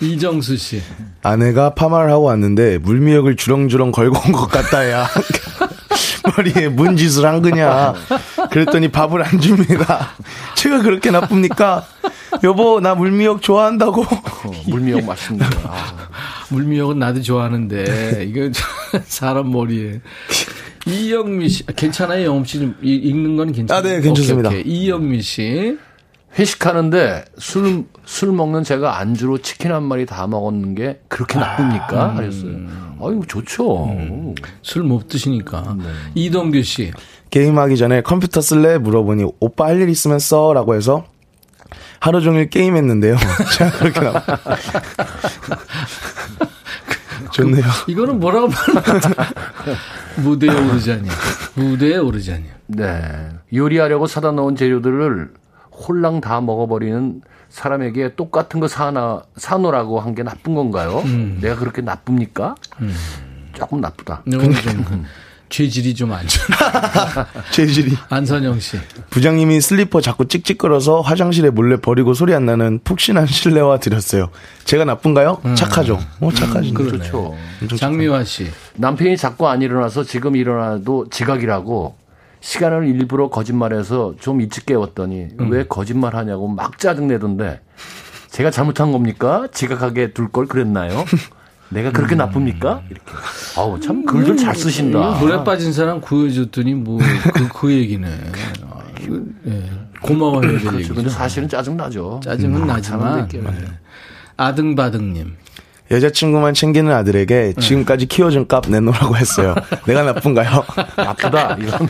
[0.00, 0.82] 이정수 씨.
[1.22, 5.06] 아내가 파마를 하고 왔는데 물미역을 주렁주렁 걸고 온 것 같다, 야.
[6.36, 7.94] 머리에 뭔 짓을 한 거냐.
[8.50, 10.10] 그랬더니 밥을 안 줍니다.
[10.56, 11.84] 제가 그렇게 나쁩니까?
[12.44, 14.02] 여보, 나 물미역 좋아한다고.
[14.02, 15.60] 어, 물미역 맛있는 거.
[15.64, 15.94] 아,
[16.50, 18.50] 물미역은 나도 좋아하는데, 이거
[19.06, 20.00] 사람 머리에.
[20.86, 22.26] 이영미 씨, 아, 괜찮아요?
[22.26, 23.78] 영업 씨 읽는 건 괜찮아요?
[23.78, 24.50] 아, 네, 괜찮습니다.
[24.50, 24.72] 오케이, 오케이.
[24.72, 25.78] 이영미 씨.
[26.38, 32.14] 회식하는데 술, 술 먹는 제가 안주로 치킨 한 마리 다 먹었는 게 그렇게 나쁩니까?
[32.14, 32.52] 그랬어요.
[33.00, 33.88] 아유, 좋죠.
[34.62, 35.76] 술못 드시니까.
[35.78, 35.84] 네.
[36.14, 36.92] 이동규 씨.
[37.30, 38.78] 게임하기 전에 컴퓨터 쓸래?
[38.78, 40.52] 물어보니 오빠 할 일 있으면 써.
[40.52, 41.04] 라고 해서
[42.00, 43.16] 하루 종일 게임했는데요.
[43.56, 44.12] 제가 그렇게 나
[47.32, 47.64] 좋네요.
[47.88, 49.00] 이거는 뭐라고 말하면
[50.22, 51.08] 무대에 오르자니.
[51.54, 52.44] 무대에 오르자니.
[52.68, 53.28] 네.
[53.52, 55.30] 요리하려고 사다 놓은 재료들을
[55.78, 61.02] 홀랑 다 먹어버리는 사람에게 똑같은 거 사나, 사놓으라고 한 게 나쁜 건가요?
[61.40, 62.54] 내가 그렇게 나쁩니까?
[63.54, 64.22] 조금 나쁘다.
[64.26, 65.04] 이건 좀
[65.48, 67.26] 죄질이 좀 안 좋아.
[67.52, 67.96] 재질이.
[68.10, 68.76] 안선영 씨.
[69.08, 74.28] 부장님이 슬리퍼 자꾸 찍찍거려서 화장실에 몰래 버리고 소리 안 나는 푹신한 실내화 드렸어요.
[74.64, 75.40] 제가 나쁜가요?
[75.56, 75.98] 착하죠.
[76.20, 76.74] 어, 착하지.
[76.74, 77.34] 좋죠.
[77.78, 78.48] 장미화 씨.
[78.76, 81.96] 남편이 자꾸 안 일어나서 지금 일어나도 지각이라고
[82.40, 87.60] 시간을 일부러 거짓말해서 좀 일찍 깨웠더니 왜 거짓말 하냐고 막 짜증내던데
[88.30, 89.48] 제가 잘못한 겁니까?
[89.52, 91.04] 지각하게 둘 걸 그랬나요?
[91.70, 92.82] 내가 그렇게 나쁩니까?
[92.88, 93.04] 이렇게.
[93.56, 94.98] 아우, 참 글들 잘 쓰신다.
[94.98, 98.06] 이거 물에 빠진 사람 구해줬더니 뭐 그 그 얘기네.
[98.70, 98.80] 아,
[99.46, 99.62] 예.
[100.00, 100.94] 고마워해야 될 그렇죠.
[100.94, 102.20] 근데 사실은 짜증나죠.
[102.24, 103.28] 짜증은 음, 나지만.
[103.28, 103.42] 네.
[104.36, 105.34] 아등바등님.
[105.90, 107.60] 여자친구만 챙기는 아들에게 네.
[107.60, 109.54] 지금까지 키워준 값 내놓으라고 했어요.
[109.86, 110.64] 내가 나쁜가요?
[110.96, 111.56] 나쁘다.
[111.60, 111.88] 이런.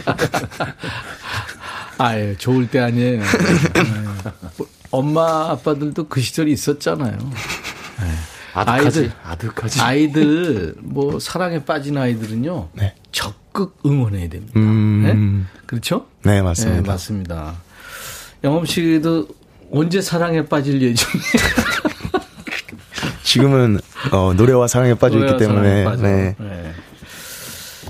[1.99, 3.21] 아 예 좋을 때 아니에요.
[3.21, 3.27] 네.
[4.93, 7.19] 엄마 아빠들도 그 시절이 있었잖아요.
[8.55, 8.99] 아득하지.
[9.01, 9.13] 아이들.
[9.25, 9.81] 아득하지.
[9.81, 12.69] 아이들 뭐 사랑에 빠진 아이들은요.
[12.75, 12.95] 네.
[13.11, 14.53] 적극 응원해야 됩니다.
[14.57, 15.47] 음.
[15.51, 15.61] 네?
[15.67, 16.07] 그렇죠?
[16.23, 16.83] 네, 맞습니다.
[16.83, 17.55] 네, 맞습니다.
[18.45, 19.27] 영업 씨도
[19.73, 21.69] 언제 사랑에 빠질 예정이에요?
[23.33, 23.79] 지금은
[24.11, 26.03] 어, 노래와 사랑에 빠져 있기 때문에 빠져.
[26.03, 26.35] 네.
[26.39, 26.73] 네.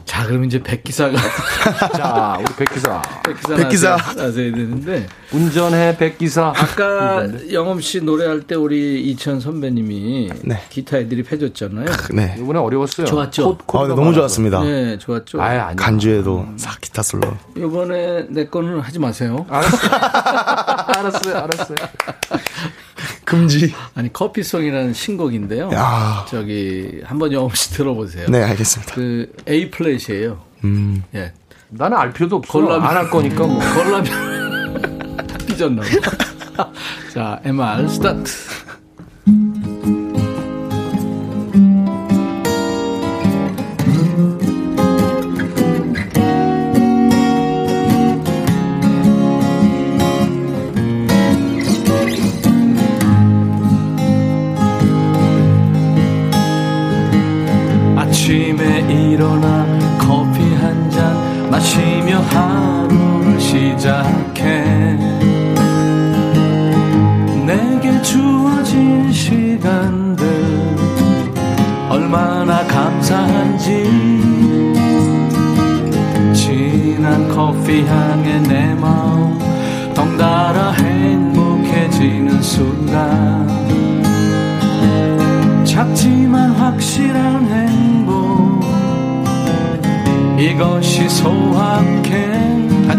[0.05, 1.17] 자, 그럼 이제 백기사가
[1.97, 3.03] 자, 우리 백기사.
[3.25, 3.91] 백기사, 백기사.
[4.17, 6.53] 나서야, 되는데 운전해, 백기사.
[6.57, 10.61] 아까 영업 씨 노래할 때 우리 이천 선배님이 네.
[10.71, 11.87] 기타 애드립 해줬잖아요.
[12.15, 12.35] 네.
[12.41, 13.07] 이번에 어려웠어요.
[13.07, 13.59] 좋았죠?
[13.69, 14.65] 아, 너무 좋았습니다.
[14.65, 15.41] 네, 좋았죠.
[15.41, 15.77] 아예 아니야.
[15.77, 17.37] 간주에도 싹 기타 솔로.
[17.57, 19.47] 이번에 내 거는 하지 마세요.
[19.49, 21.77] 알았어요, 알았어요.
[23.29, 23.73] 금지.
[23.95, 25.71] 아니 커피송이라는 신곡인데요.
[25.73, 26.25] 야.
[26.29, 28.27] 저기 한번 영업 씨 들어보세요.
[28.29, 28.95] 네, 알겠습니다.
[28.95, 30.41] 그 A 플랫이에요.
[30.65, 31.03] 음.
[31.15, 31.33] 예.
[31.71, 32.53] 나는 알 필요도 없어.
[32.59, 33.59] 걸라면- 안할 거니까 뭐.
[33.75, 35.83] 걸라면 다 삐졌나
[36.57, 36.73] 봐.
[37.13, 38.33] 자, MR 스타트.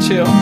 [0.10, 0.39] 소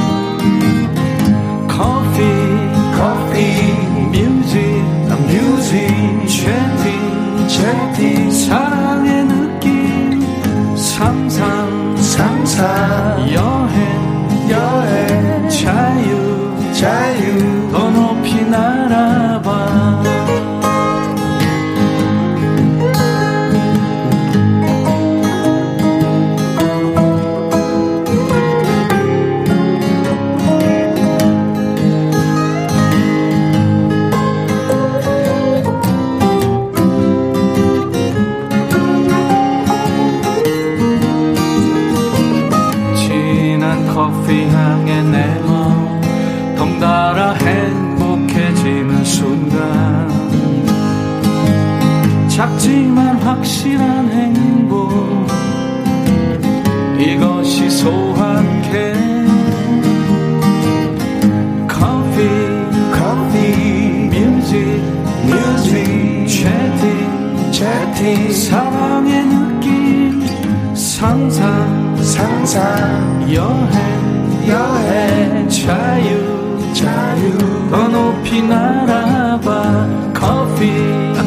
[73.34, 76.38] 여행 여행 자유
[76.74, 77.38] 자유.
[77.70, 80.14] 더 높이 날아봐.
[80.14, 80.72] 커피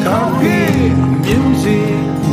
[0.03, 0.47] 커피.
[1.21, 1.67] 뮤직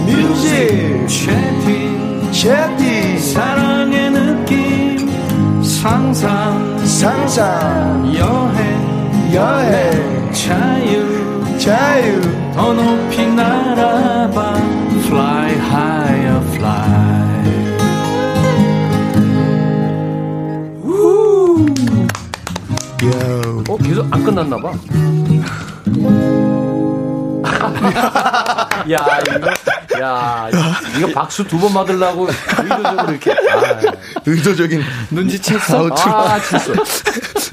[0.07, 1.07] 뮤직.
[1.07, 3.19] 채팅 채팅.
[3.19, 8.15] 사랑의 느낌 상상 상상.
[8.15, 10.33] 여행 여행.
[10.33, 12.21] 자유 자유.
[12.55, 14.55] 더 높이 날아봐.
[15.09, 17.08] Fly higher fly
[23.69, 24.73] 어, 계속 안 끝났나 봐.
[28.91, 28.99] 야,
[29.37, 29.51] 이거,
[30.01, 30.49] 야,
[30.97, 33.33] 이거 박수 두 번 받으려고 의도적으로 이렇게.
[33.33, 33.81] 아,
[34.27, 34.83] 의도적인
[35.13, 35.93] 눈치챘어?
[36.09, 36.73] 아 진짜.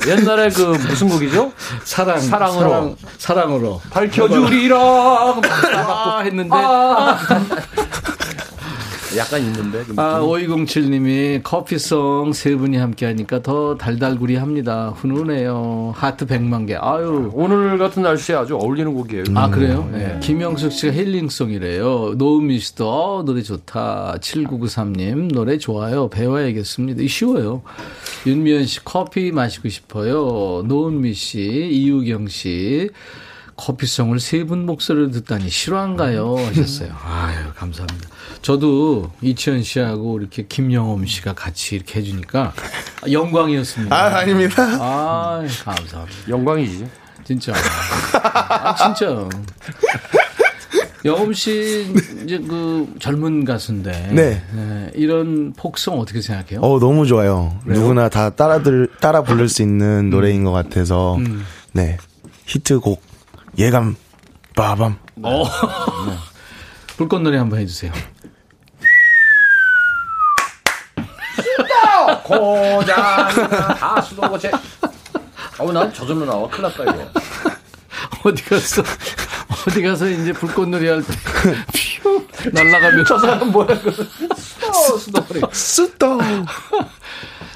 [0.08, 1.52] 옛날에 그 무슨 곡이죠?
[1.84, 2.96] 사랑 사랑으로.
[3.18, 4.78] 사랑, 으로 밝혀주리라.
[4.78, 7.18] 아, 했는데 아.
[9.18, 9.86] 약간 있는데.
[9.86, 10.00] 좀.
[10.00, 14.94] 아, 5207님이 커피송 세 분이 함께 하니까 더 달달구리 합니다.
[14.96, 15.94] 훈훈해요.
[15.96, 16.76] 하트 100만 개.
[16.76, 17.30] 아유.
[17.34, 19.24] 오늘 같은 날씨에 아주 어울리는 곡이에요.
[19.36, 19.90] 아, 그래요?
[19.92, 20.20] 네.
[20.22, 22.16] 김영숙 씨가 힐링송이래요.
[22.18, 24.18] 노은미 씨도, 어, 노래 좋다.
[24.22, 26.10] 7993님, 노래 좋아요.
[26.10, 27.02] 배워야겠습니다.
[27.02, 27.62] 이 쉬워요.
[28.26, 30.64] 윤미연 씨, 커피 마시고 싶어요.
[30.66, 32.90] 노은미 씨, 이유경 씨,
[33.58, 36.36] 커피송을 세 분 목소리를 듣다니 실화인가요?
[36.38, 36.90] 하셨어요.
[37.04, 38.10] 아유, 감사합니다.
[38.42, 42.54] 저도 이치현 씨하고 이렇게 김영엄 씨가 같이 이렇게 해주니까
[43.12, 43.96] 영광이었습니다.
[43.96, 44.64] 아 아닙니다.
[44.80, 46.06] 아, 감사합니다.
[46.30, 46.86] 영광이지.
[47.24, 47.54] 진짜.
[48.22, 49.28] 아, 진짜.
[51.06, 51.94] 영엄 씨,
[52.24, 53.92] 이제 그 젊은 가수인데.
[54.12, 54.44] 네.
[54.54, 56.60] 네, 이런 폭성 어떻게 생각해요?
[56.62, 57.58] 어 너무 좋아요.
[57.66, 61.18] 누구나 다 따라들 따라 부를 수 있는 노래인 것 같아서
[61.74, 61.98] 네
[62.48, 63.02] 히트곡
[63.58, 63.96] 예감
[64.56, 64.98] 빠밤.
[65.24, 65.44] 어.
[66.98, 67.92] 불꽃놀이 한번 해주세요.
[72.24, 72.98] 고장
[73.80, 74.52] 하수도 고체.
[75.58, 77.12] 어우 난 저절로 나와 큰일 났다 이거.
[78.30, 78.84] 어디 가서,
[79.68, 81.14] 어디 가서 이제 불꽃놀이 할 때,
[82.02, 83.06] 퓨, 날아가면.
[83.06, 83.92] 저 사람 뭐야 그
[85.00, 85.42] 수도버리.
[85.52, 86.18] 쓰떠.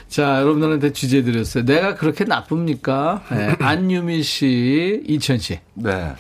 [0.10, 1.66] 자, 여러분들한테 주제 드렸어요.
[1.66, 3.22] 내가 그렇게 나쁩니까?
[3.30, 5.60] 네, 안유미 씨, 이천 씨.
[5.76, 6.14] 네.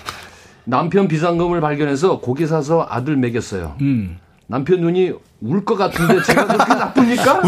[0.66, 3.76] 남편 비상금을 발견해서 고기 사서 아들 먹였어요.
[3.82, 4.20] 음.
[4.48, 5.12] 남편 눈이
[5.42, 7.42] 울 것 같은데 제가 그렇게 나쁩니까?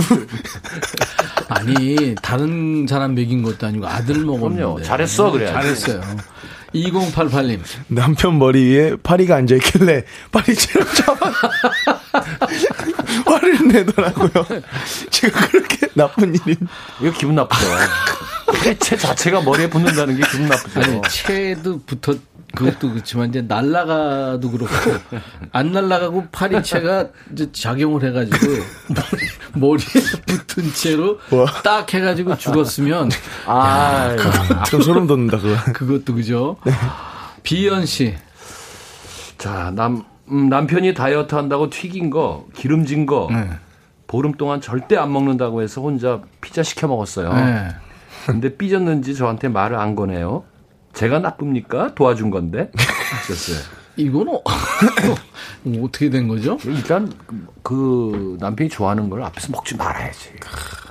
[1.49, 4.55] 아니, 다른 사람 먹인 것도 아니고 아들 먹었는데.
[4.61, 4.81] 그럼요.
[4.81, 5.53] 잘했어, 그래야지.
[5.53, 6.01] 잘했어요.
[6.73, 7.59] 2088님.
[7.89, 11.29] 남편 머리 위에 파리가 앉아 있길래 파리 채로 잡아
[13.25, 14.45] 화를 내더라고요.
[15.09, 16.57] 제가 그렇게 나쁜 일이
[17.01, 17.65] 이거 기분 나쁘죠.
[18.65, 20.81] 해체 자체가 머리에 붙는다는 게 기분 나쁘죠.
[20.81, 22.15] 아니, 채도 붙어,
[22.53, 24.73] 그것도 그렇지만 이제 날라가도 그렇고,
[25.53, 28.37] 안 날라가고 파리채가 이제 작용을 해가지고,
[28.89, 29.23] 머리,
[29.53, 31.45] 머리에 붙은 채로 와.
[31.63, 33.09] 딱 해가지고 죽었으면,
[33.45, 34.15] 아,
[34.69, 35.55] 좀 소름 돋는다 그거.
[35.71, 36.57] 그것도 그죠?
[37.43, 38.15] 비연 씨.
[39.37, 43.49] 자, 남, 음, 남편이 다이어트 한다고 튀긴 거, 기름진 거, 네.
[44.07, 47.33] 보름 동안 절대 안 먹는다고 해서 혼자 피자 시켜 먹었어요.
[47.33, 47.67] 네.
[48.25, 50.43] 근데 삐졌는지 저한테 말을 안 거네요.
[50.93, 51.95] 제가 나쁩니까?
[51.95, 52.71] 도와준 건데.
[52.75, 53.57] 하셨어요.
[53.97, 54.37] 이거는
[55.63, 56.57] 뭐 어떻게 된 거죠?
[56.65, 57.11] 일단
[57.61, 60.29] 그 남편이 좋아하는 걸 앞에서 먹지 말아야지.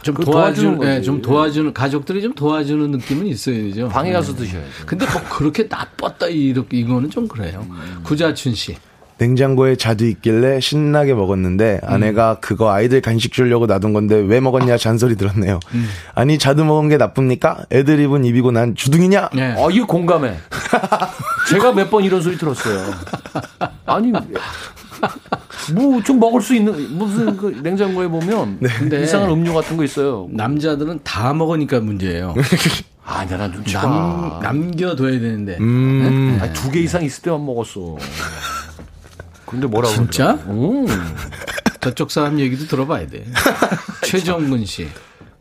[0.02, 1.06] 좀 그거 도와주는, 도와주는 예, 거지.
[1.06, 3.88] 좀 도와주는 가족들이 좀 도와주는 느낌은 있어야죠.
[3.88, 4.38] 방에 가서 네.
[4.38, 4.86] 드셔야죠.
[4.86, 7.66] 근데 뭐 그렇게 나빴다 이렇게 이거는 좀 그래요.
[7.68, 8.00] 음.
[8.02, 8.76] 구자춘 씨.
[9.30, 15.14] 냉장고에 자두 있길래 신나게 먹었는데 아내가 그거 아이들 간식 주려고 놔둔 건데 왜 먹었냐 잔소리
[15.16, 15.60] 들었네요.
[16.14, 17.66] 아니 자두 먹은 게 나쁩니까?
[17.70, 19.28] 애들 입은 입이고 난 주둥이냐?
[19.34, 19.52] 네.
[19.58, 20.34] 아, 이거 공감해.
[21.50, 22.94] 제가 몇 번 이런 소리 들었어요.
[23.84, 24.12] 아니,
[25.74, 30.28] 뭐좀 먹을 수 있는 무슨 그 냉장고에 보면 근데 이상한 음료 같은 거 있어요.
[30.30, 32.34] 남자들은 다 먹으니까 문제예요.
[33.04, 34.38] 아니야, 난 눈치 남, 봐.
[34.42, 35.56] 남겨둬야 되는데.
[35.58, 36.38] 음.
[36.40, 37.96] 아니, 두개 이상 있을 때만 먹었어.
[39.50, 40.34] 근데 뭐라고 진짜?
[40.36, 40.86] 그러더라고.
[40.86, 41.16] 음.
[41.80, 43.24] 저쪽 사람 얘기도 들어봐야 돼.
[44.04, 44.88] 최정근 씨.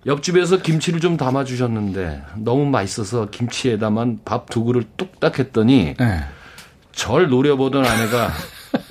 [0.05, 6.23] 옆집에서 김치를 좀 담아주셨는데 너무 맛있어서 김치에다만 밥 두 그릇 뚝딱 했더니 네.
[6.93, 8.31] 절 노려보던 아내가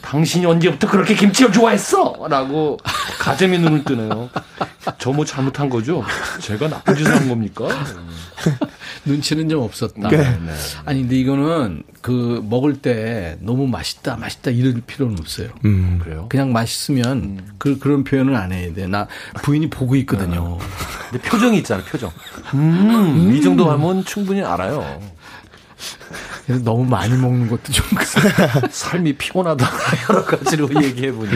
[0.03, 2.27] 당신이 언제부터 그렇게 김치를 좋아했어?
[2.29, 2.79] 라고
[3.19, 4.29] 가재미 눈을 뜨네요.
[4.99, 6.05] 저 뭐 잘못한 거죠?
[6.41, 7.69] 제가 나쁜 짓을 한 겁니까?
[9.05, 10.09] 눈치는 좀 없었다.
[10.09, 10.39] 네.
[10.85, 15.49] 아니 근데 이거는 그 먹을 때 너무 맛있다 맛있다 이럴 필요는 없어요.
[15.65, 16.01] 음.
[16.03, 16.27] 그래요?
[16.29, 18.87] 그냥 맛있으면 그 그런 표현을 안 해야 돼.
[18.87, 19.07] 나
[19.43, 20.59] 부인이 보고 있거든요.
[21.11, 22.11] 근데 표정이 있잖아요, 표정.
[22.55, 25.01] 음, 이 정도 하면 충분히 알아요.
[26.47, 27.85] 그래서 너무 많이 먹는 것도 좀.
[28.71, 29.67] 삶이 피곤하다
[30.11, 31.31] 여러 가지로 얘기해 보니.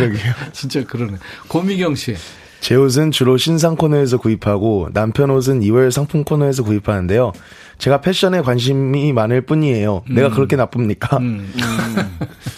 [0.53, 1.18] 진짜 그러네.
[1.48, 2.16] 고미경 씨.
[2.62, 7.32] 제 옷은 주로 신상 코너에서 구입하고 남편 옷은 2월 상품 코너에서 구입하는데요.
[7.78, 10.04] 제가 패션에 관심이 많을 뿐이에요.
[10.08, 11.16] 내가 그렇게 나쁩니까?
[11.16, 11.52] 음.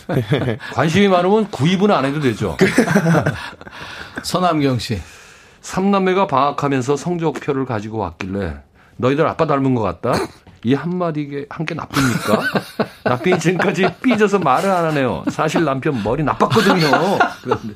[0.75, 2.55] 관심이 많으면 구입은 안 해도 되죠.
[4.23, 5.01] 서남경 씨.
[5.63, 8.57] 삼남매가 방학하면서 성적표를 가지고 왔길래
[8.99, 10.13] 너희들 아빠 닮은 것 같다.
[10.65, 12.41] 이 한마디에 한게 나쁩니까?
[13.05, 15.23] 남편이 지금까지 삐져서 말을 안 하네요.
[15.31, 16.91] 사실 남편 머리 나빴거든요.
[17.43, 17.75] 그런데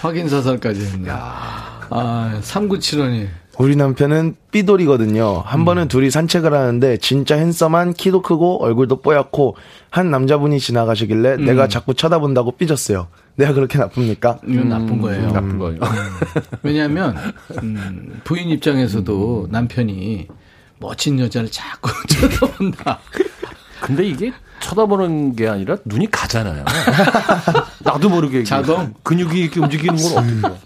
[0.00, 1.08] 확인 사살까지 했네.
[1.10, 3.28] 아, 3975님.
[3.58, 5.42] 우리 남편은 삐돌이거든요.
[5.44, 5.64] 한 음.
[5.64, 9.56] 번은 둘이 산책을 하는데 진짜 핸섬한 키도 크고 얼굴도 뽀얗고
[9.90, 11.44] 한 남자분이 지나가시길래 음.
[11.46, 13.08] 내가 자꾸 쳐다본다고 삐졌어요.
[13.36, 14.38] 내가 그렇게 나쁩니까?
[14.46, 15.32] 이건 나쁜 거예요.
[15.32, 15.80] 나쁜 거예요.
[16.62, 17.16] 왜냐하면
[17.62, 20.28] 음, 부인 입장에서도 남편이
[20.78, 22.98] 멋진 여자를 자꾸 쳐다본다.
[23.80, 26.64] 근데 이게 쳐다보는 게 아니라 눈이 가잖아요.
[27.80, 28.94] 나도 모르게 자동?
[29.02, 30.60] 근육이 이렇게 움직이는 건 어떻게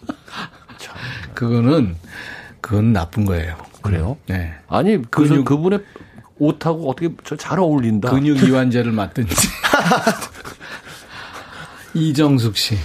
[1.34, 1.96] 그거는
[2.60, 3.56] 그건 나쁜 거예요.
[3.82, 4.16] 그래요?
[4.26, 4.54] 네.
[4.68, 5.80] 아니 그 근육- 그분의
[6.38, 8.10] 옷하고 어떻게 저잘 어울린다.
[8.10, 9.34] 근육 이완제를 맞든지.
[11.94, 12.78] 이정숙 씨.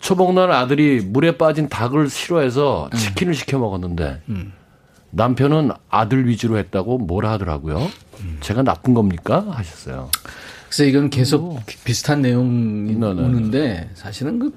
[0.00, 4.20] 초복날 아들이 물에 빠진 닭을 싫어해서 치킨을 시켜 먹었는데
[5.16, 7.88] 남편은 아들 위주로 했다고 뭐라 하더라고요.
[8.40, 9.44] 제가 나쁜 겁니까?
[9.48, 10.10] 하셨어요.
[10.68, 14.52] 그래서 이건 계속 비슷한 내용이 네, 네, 오는데 사실은 그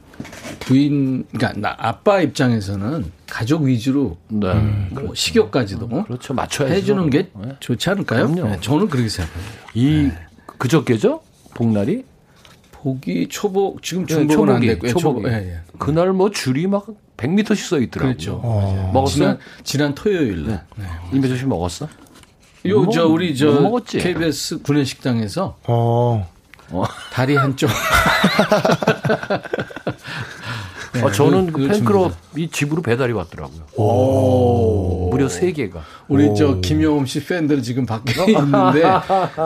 [0.59, 4.51] 부인, 그러니까 나 아빠 입장에서는 가족 위주로 네.
[4.91, 6.33] 뭐 식욕까지도 그렇죠.
[6.33, 6.73] 맞춰야죠.
[6.73, 7.55] 해주는 게 네.
[7.59, 8.29] 좋지 않을까요?
[8.29, 9.51] 네, 저는 그렇게 생각합니다.
[9.75, 10.09] 이
[10.57, 11.21] 그저께죠?
[11.53, 12.03] 복날이?
[12.71, 15.21] 복이 초복 지금 네, 중복은 안 초복이, 됐고 예, 초복이.
[15.21, 15.59] 초복, 예, 예.
[15.77, 16.87] 그날 뭐 줄이 막
[17.17, 18.13] 100m씩 써 있더라고요.
[18.13, 18.89] 그렇죠.
[18.93, 19.15] 먹었어요?
[19.15, 20.65] 지난 지난 토요일 날.
[20.75, 20.85] 네.
[21.13, 21.87] 임배조 씨 먹었어?
[22.67, 23.97] 요 뭐, 저 우리 못저 먹었지.
[23.99, 26.27] KBS 구내식당에서 어,
[27.11, 27.69] 다리 한쪽
[30.93, 33.63] 네, 아, 저는 그 그걸 팬클럽 이 집으로 배달이 왔더라고요.
[35.11, 35.79] 무려 3개가.
[36.07, 38.83] 우리 저 김영엄 씨 팬들 지금 밖에 있는데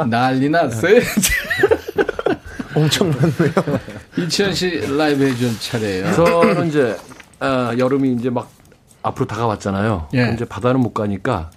[0.10, 1.00] 난리 났어요.
[2.74, 3.80] 엄청 많네요.
[4.18, 6.14] 이치현 씨 라이브 해준 차례예요.
[6.14, 6.96] 저는 이제
[7.42, 8.50] 아, 여름이 이제 막
[9.02, 10.08] 앞으로 다가왔잖아요.
[10.14, 10.32] 예.
[10.34, 11.50] 이제 바다는 못 가니까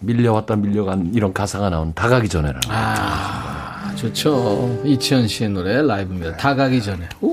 [0.00, 2.60] 밀려왔다 밀려간 이런 가사가 나온 다가기 전에라는.
[2.68, 4.80] 아 좋죠.
[4.84, 6.36] 이치현 씨의 노래 라이브입니다.
[6.38, 7.08] 다 가기 전에.
[7.20, 7.32] 오.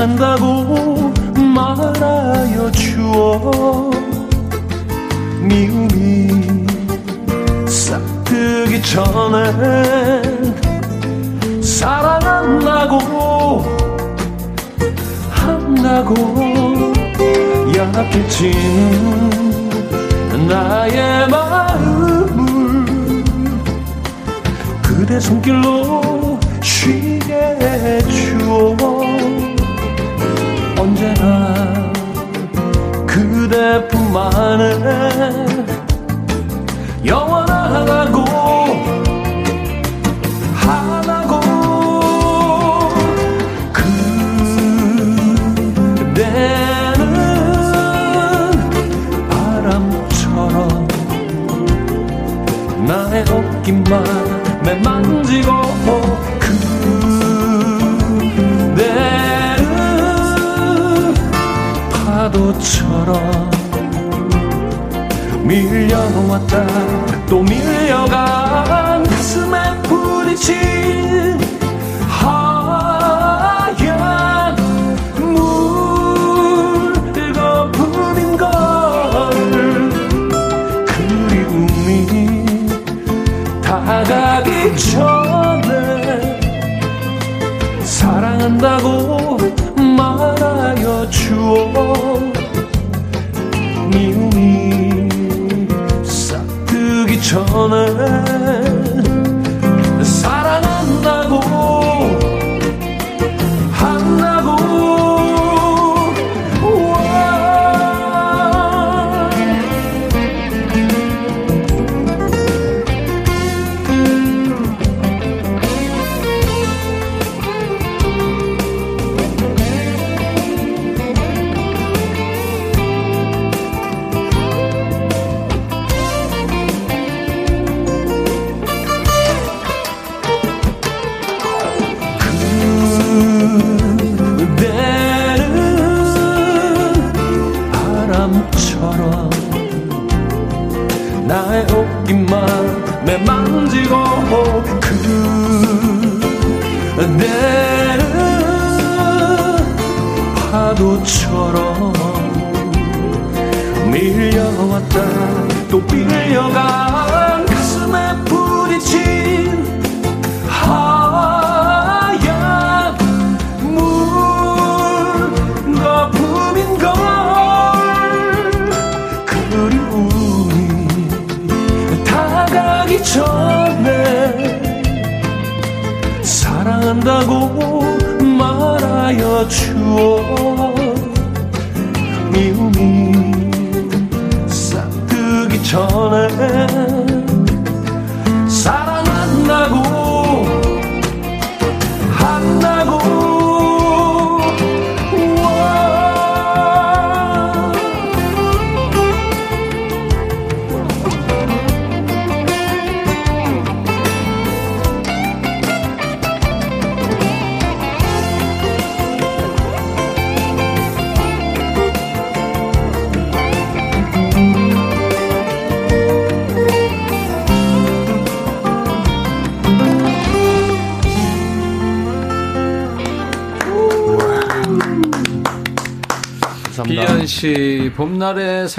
[0.00, 1.12] 사랑한다고
[1.54, 3.90] 말하여 주어.
[5.42, 6.66] 미움이
[7.68, 10.22] 싹트기 전에
[11.62, 13.62] 사랑한다고
[15.28, 16.14] 한다고
[17.76, 19.28] 약해지는
[20.48, 22.26] 나의 마음을
[24.82, 29.49] 그대 손길로 쉬게 해주어
[33.50, 34.70] 그대뿐만의
[37.04, 38.24] 영원하다고
[40.54, 41.40] 하나고
[43.72, 44.30] 그대는
[49.28, 50.86] 바람처럼
[52.86, 55.50] 나의 어깨만 매만지고
[62.50, 63.50] 파도처럼
[65.44, 66.66] 밀려왔다.
[67.28, 71.38] 또 밀려간 가슴에 부딪힌
[72.08, 72.56] 하얀
[77.14, 78.50] 물거품인 걸.
[80.86, 82.46] 그리움이
[83.62, 86.40] 다가기 전에
[87.84, 89.38] 사랑한다고
[89.96, 92.09] 말하여 주어
[97.52, 98.19] 싹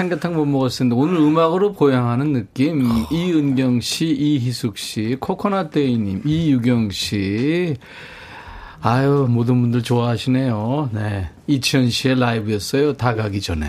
[0.02, 2.88] 삼계탕 못 먹었을 텐데 오늘 음악으로 보양하는 느낌.
[3.10, 7.76] 이은경 씨, 이희숙 씨, 코코넛 데이님, 이유경 씨.
[8.80, 10.90] 아유, 모든 분들 좋아하시네요.
[10.92, 11.30] 네.
[11.46, 12.94] 이치현 씨의 라이브였어요.
[12.94, 13.66] 다 가기 전에.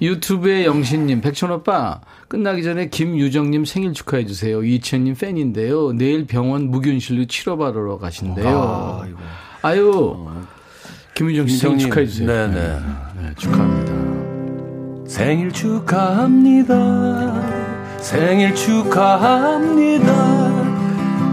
[0.00, 4.62] 유튜브의 영신님, 백천 오빠, 끝나기 전에 김유정님 생일 축하해 주세요.
[4.62, 5.92] 이치현님 팬인데요.
[5.92, 9.04] 내일 병원 무균실로 치료받으러 가신대요.
[9.60, 10.26] 아유,
[11.14, 11.78] 김유정 씨 생일 김정님.
[11.78, 12.28] 축하해 주세요.
[12.28, 12.78] 네네.
[13.20, 14.07] 네, 축하합니다.
[15.08, 16.74] 생일 축하합니다.
[17.98, 20.12] 생일 축하합니다.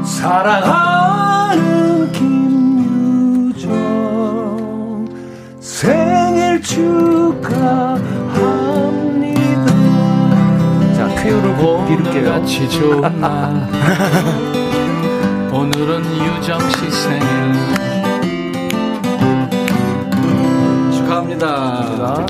[0.05, 3.67] 사랑하는 김유정.
[5.59, 8.05] 생일 축하합니다.
[10.95, 12.29] 자, 쾌유를 꼭 빌을게요.
[12.29, 13.67] 오늘같이 좋은 날
[15.51, 17.25] 오늘은 유정 씨 생일
[20.93, 22.25] 축하합니다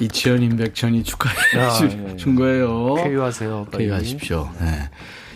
[0.00, 2.16] 이치현 임백천이 축하해 야, 주- 예.
[2.16, 3.66] 준 거예요 쾌유하세요.
[3.70, 3.84] 빨리.
[3.84, 4.90] 쾌유하십시오 네.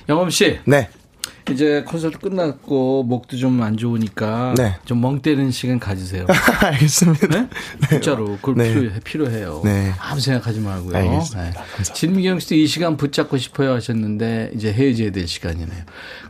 [0.09, 0.89] 영엄 씨 네.
[1.51, 4.75] 이제 콘서트 끝났고 목도 좀 안 좋으니까 네.
[4.85, 6.27] 좀 멍 때리는 시간 가지세요
[6.61, 7.27] 알겠습니다.
[7.29, 7.49] 네?
[7.89, 8.75] 진짜로 그걸 네.
[8.75, 9.63] 필요해, 필요해요.
[9.65, 9.93] 네.
[9.99, 10.95] 아무 생각하지 말고요.
[10.97, 11.65] 알겠습니다.
[11.77, 11.83] 네.
[11.95, 15.85] 진미경 씨도 이 시간 붙잡고 싶어요 하셨는데 이제 헤어져야 될 시간이네요.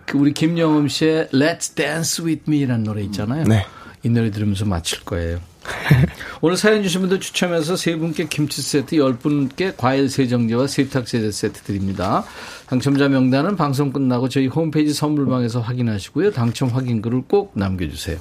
[0.07, 3.43] 그 우리 김영음 씨의 Let's Dance With Me라는 노래 있잖아요.
[3.45, 3.67] 네.
[4.03, 5.41] 이 노래 들으면서 마칠 거예요.
[6.41, 11.31] 오늘 사연 주신 분들 추첨해서 세 분께 김치 세트, 열 분께 과일 세정제와 세탁 세제
[11.31, 12.25] 세트 드립니다.
[12.67, 16.33] 당첨자 명단은 방송 끝나고 저희 홈페이지 선물방에서 확인하시고요.
[16.33, 18.19] 당첨 확인글을 꼭 남겨주세요.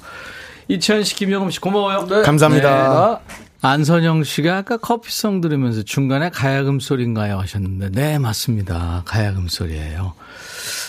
[0.68, 2.08] 이치현 씨, 김영음 씨 고마워요.
[2.08, 2.22] 네.
[2.24, 3.22] 감사합니다.
[3.62, 10.14] 안선영 씨가 아까 커피송 들으면서 중간에 가야금 소리인가요 하셨는데 네 맞습니다 가야금 소리예요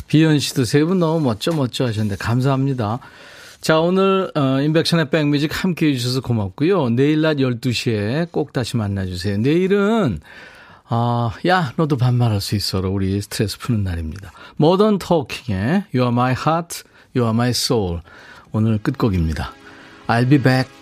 [0.07, 2.99] 비연 씨도 세 분 너무 멋져 멋져 하셨는데 감사합니다
[3.61, 10.21] 자 오늘 어, 인백션의 백뮤직 함께해 주셔서 고맙고요 내일 낮 12시에 꼭 다시 만나주세요 내일은
[10.91, 14.33] 아, 야, 너도 반말할 수 있어로 우리 스트레스 푸는 날입니다.
[14.57, 16.83] 모던 토킹의 You are my heart,
[17.15, 18.01] you are my soul.
[18.53, 19.53] 오늘 끝곡입니다.
[20.07, 20.78] I'll be back.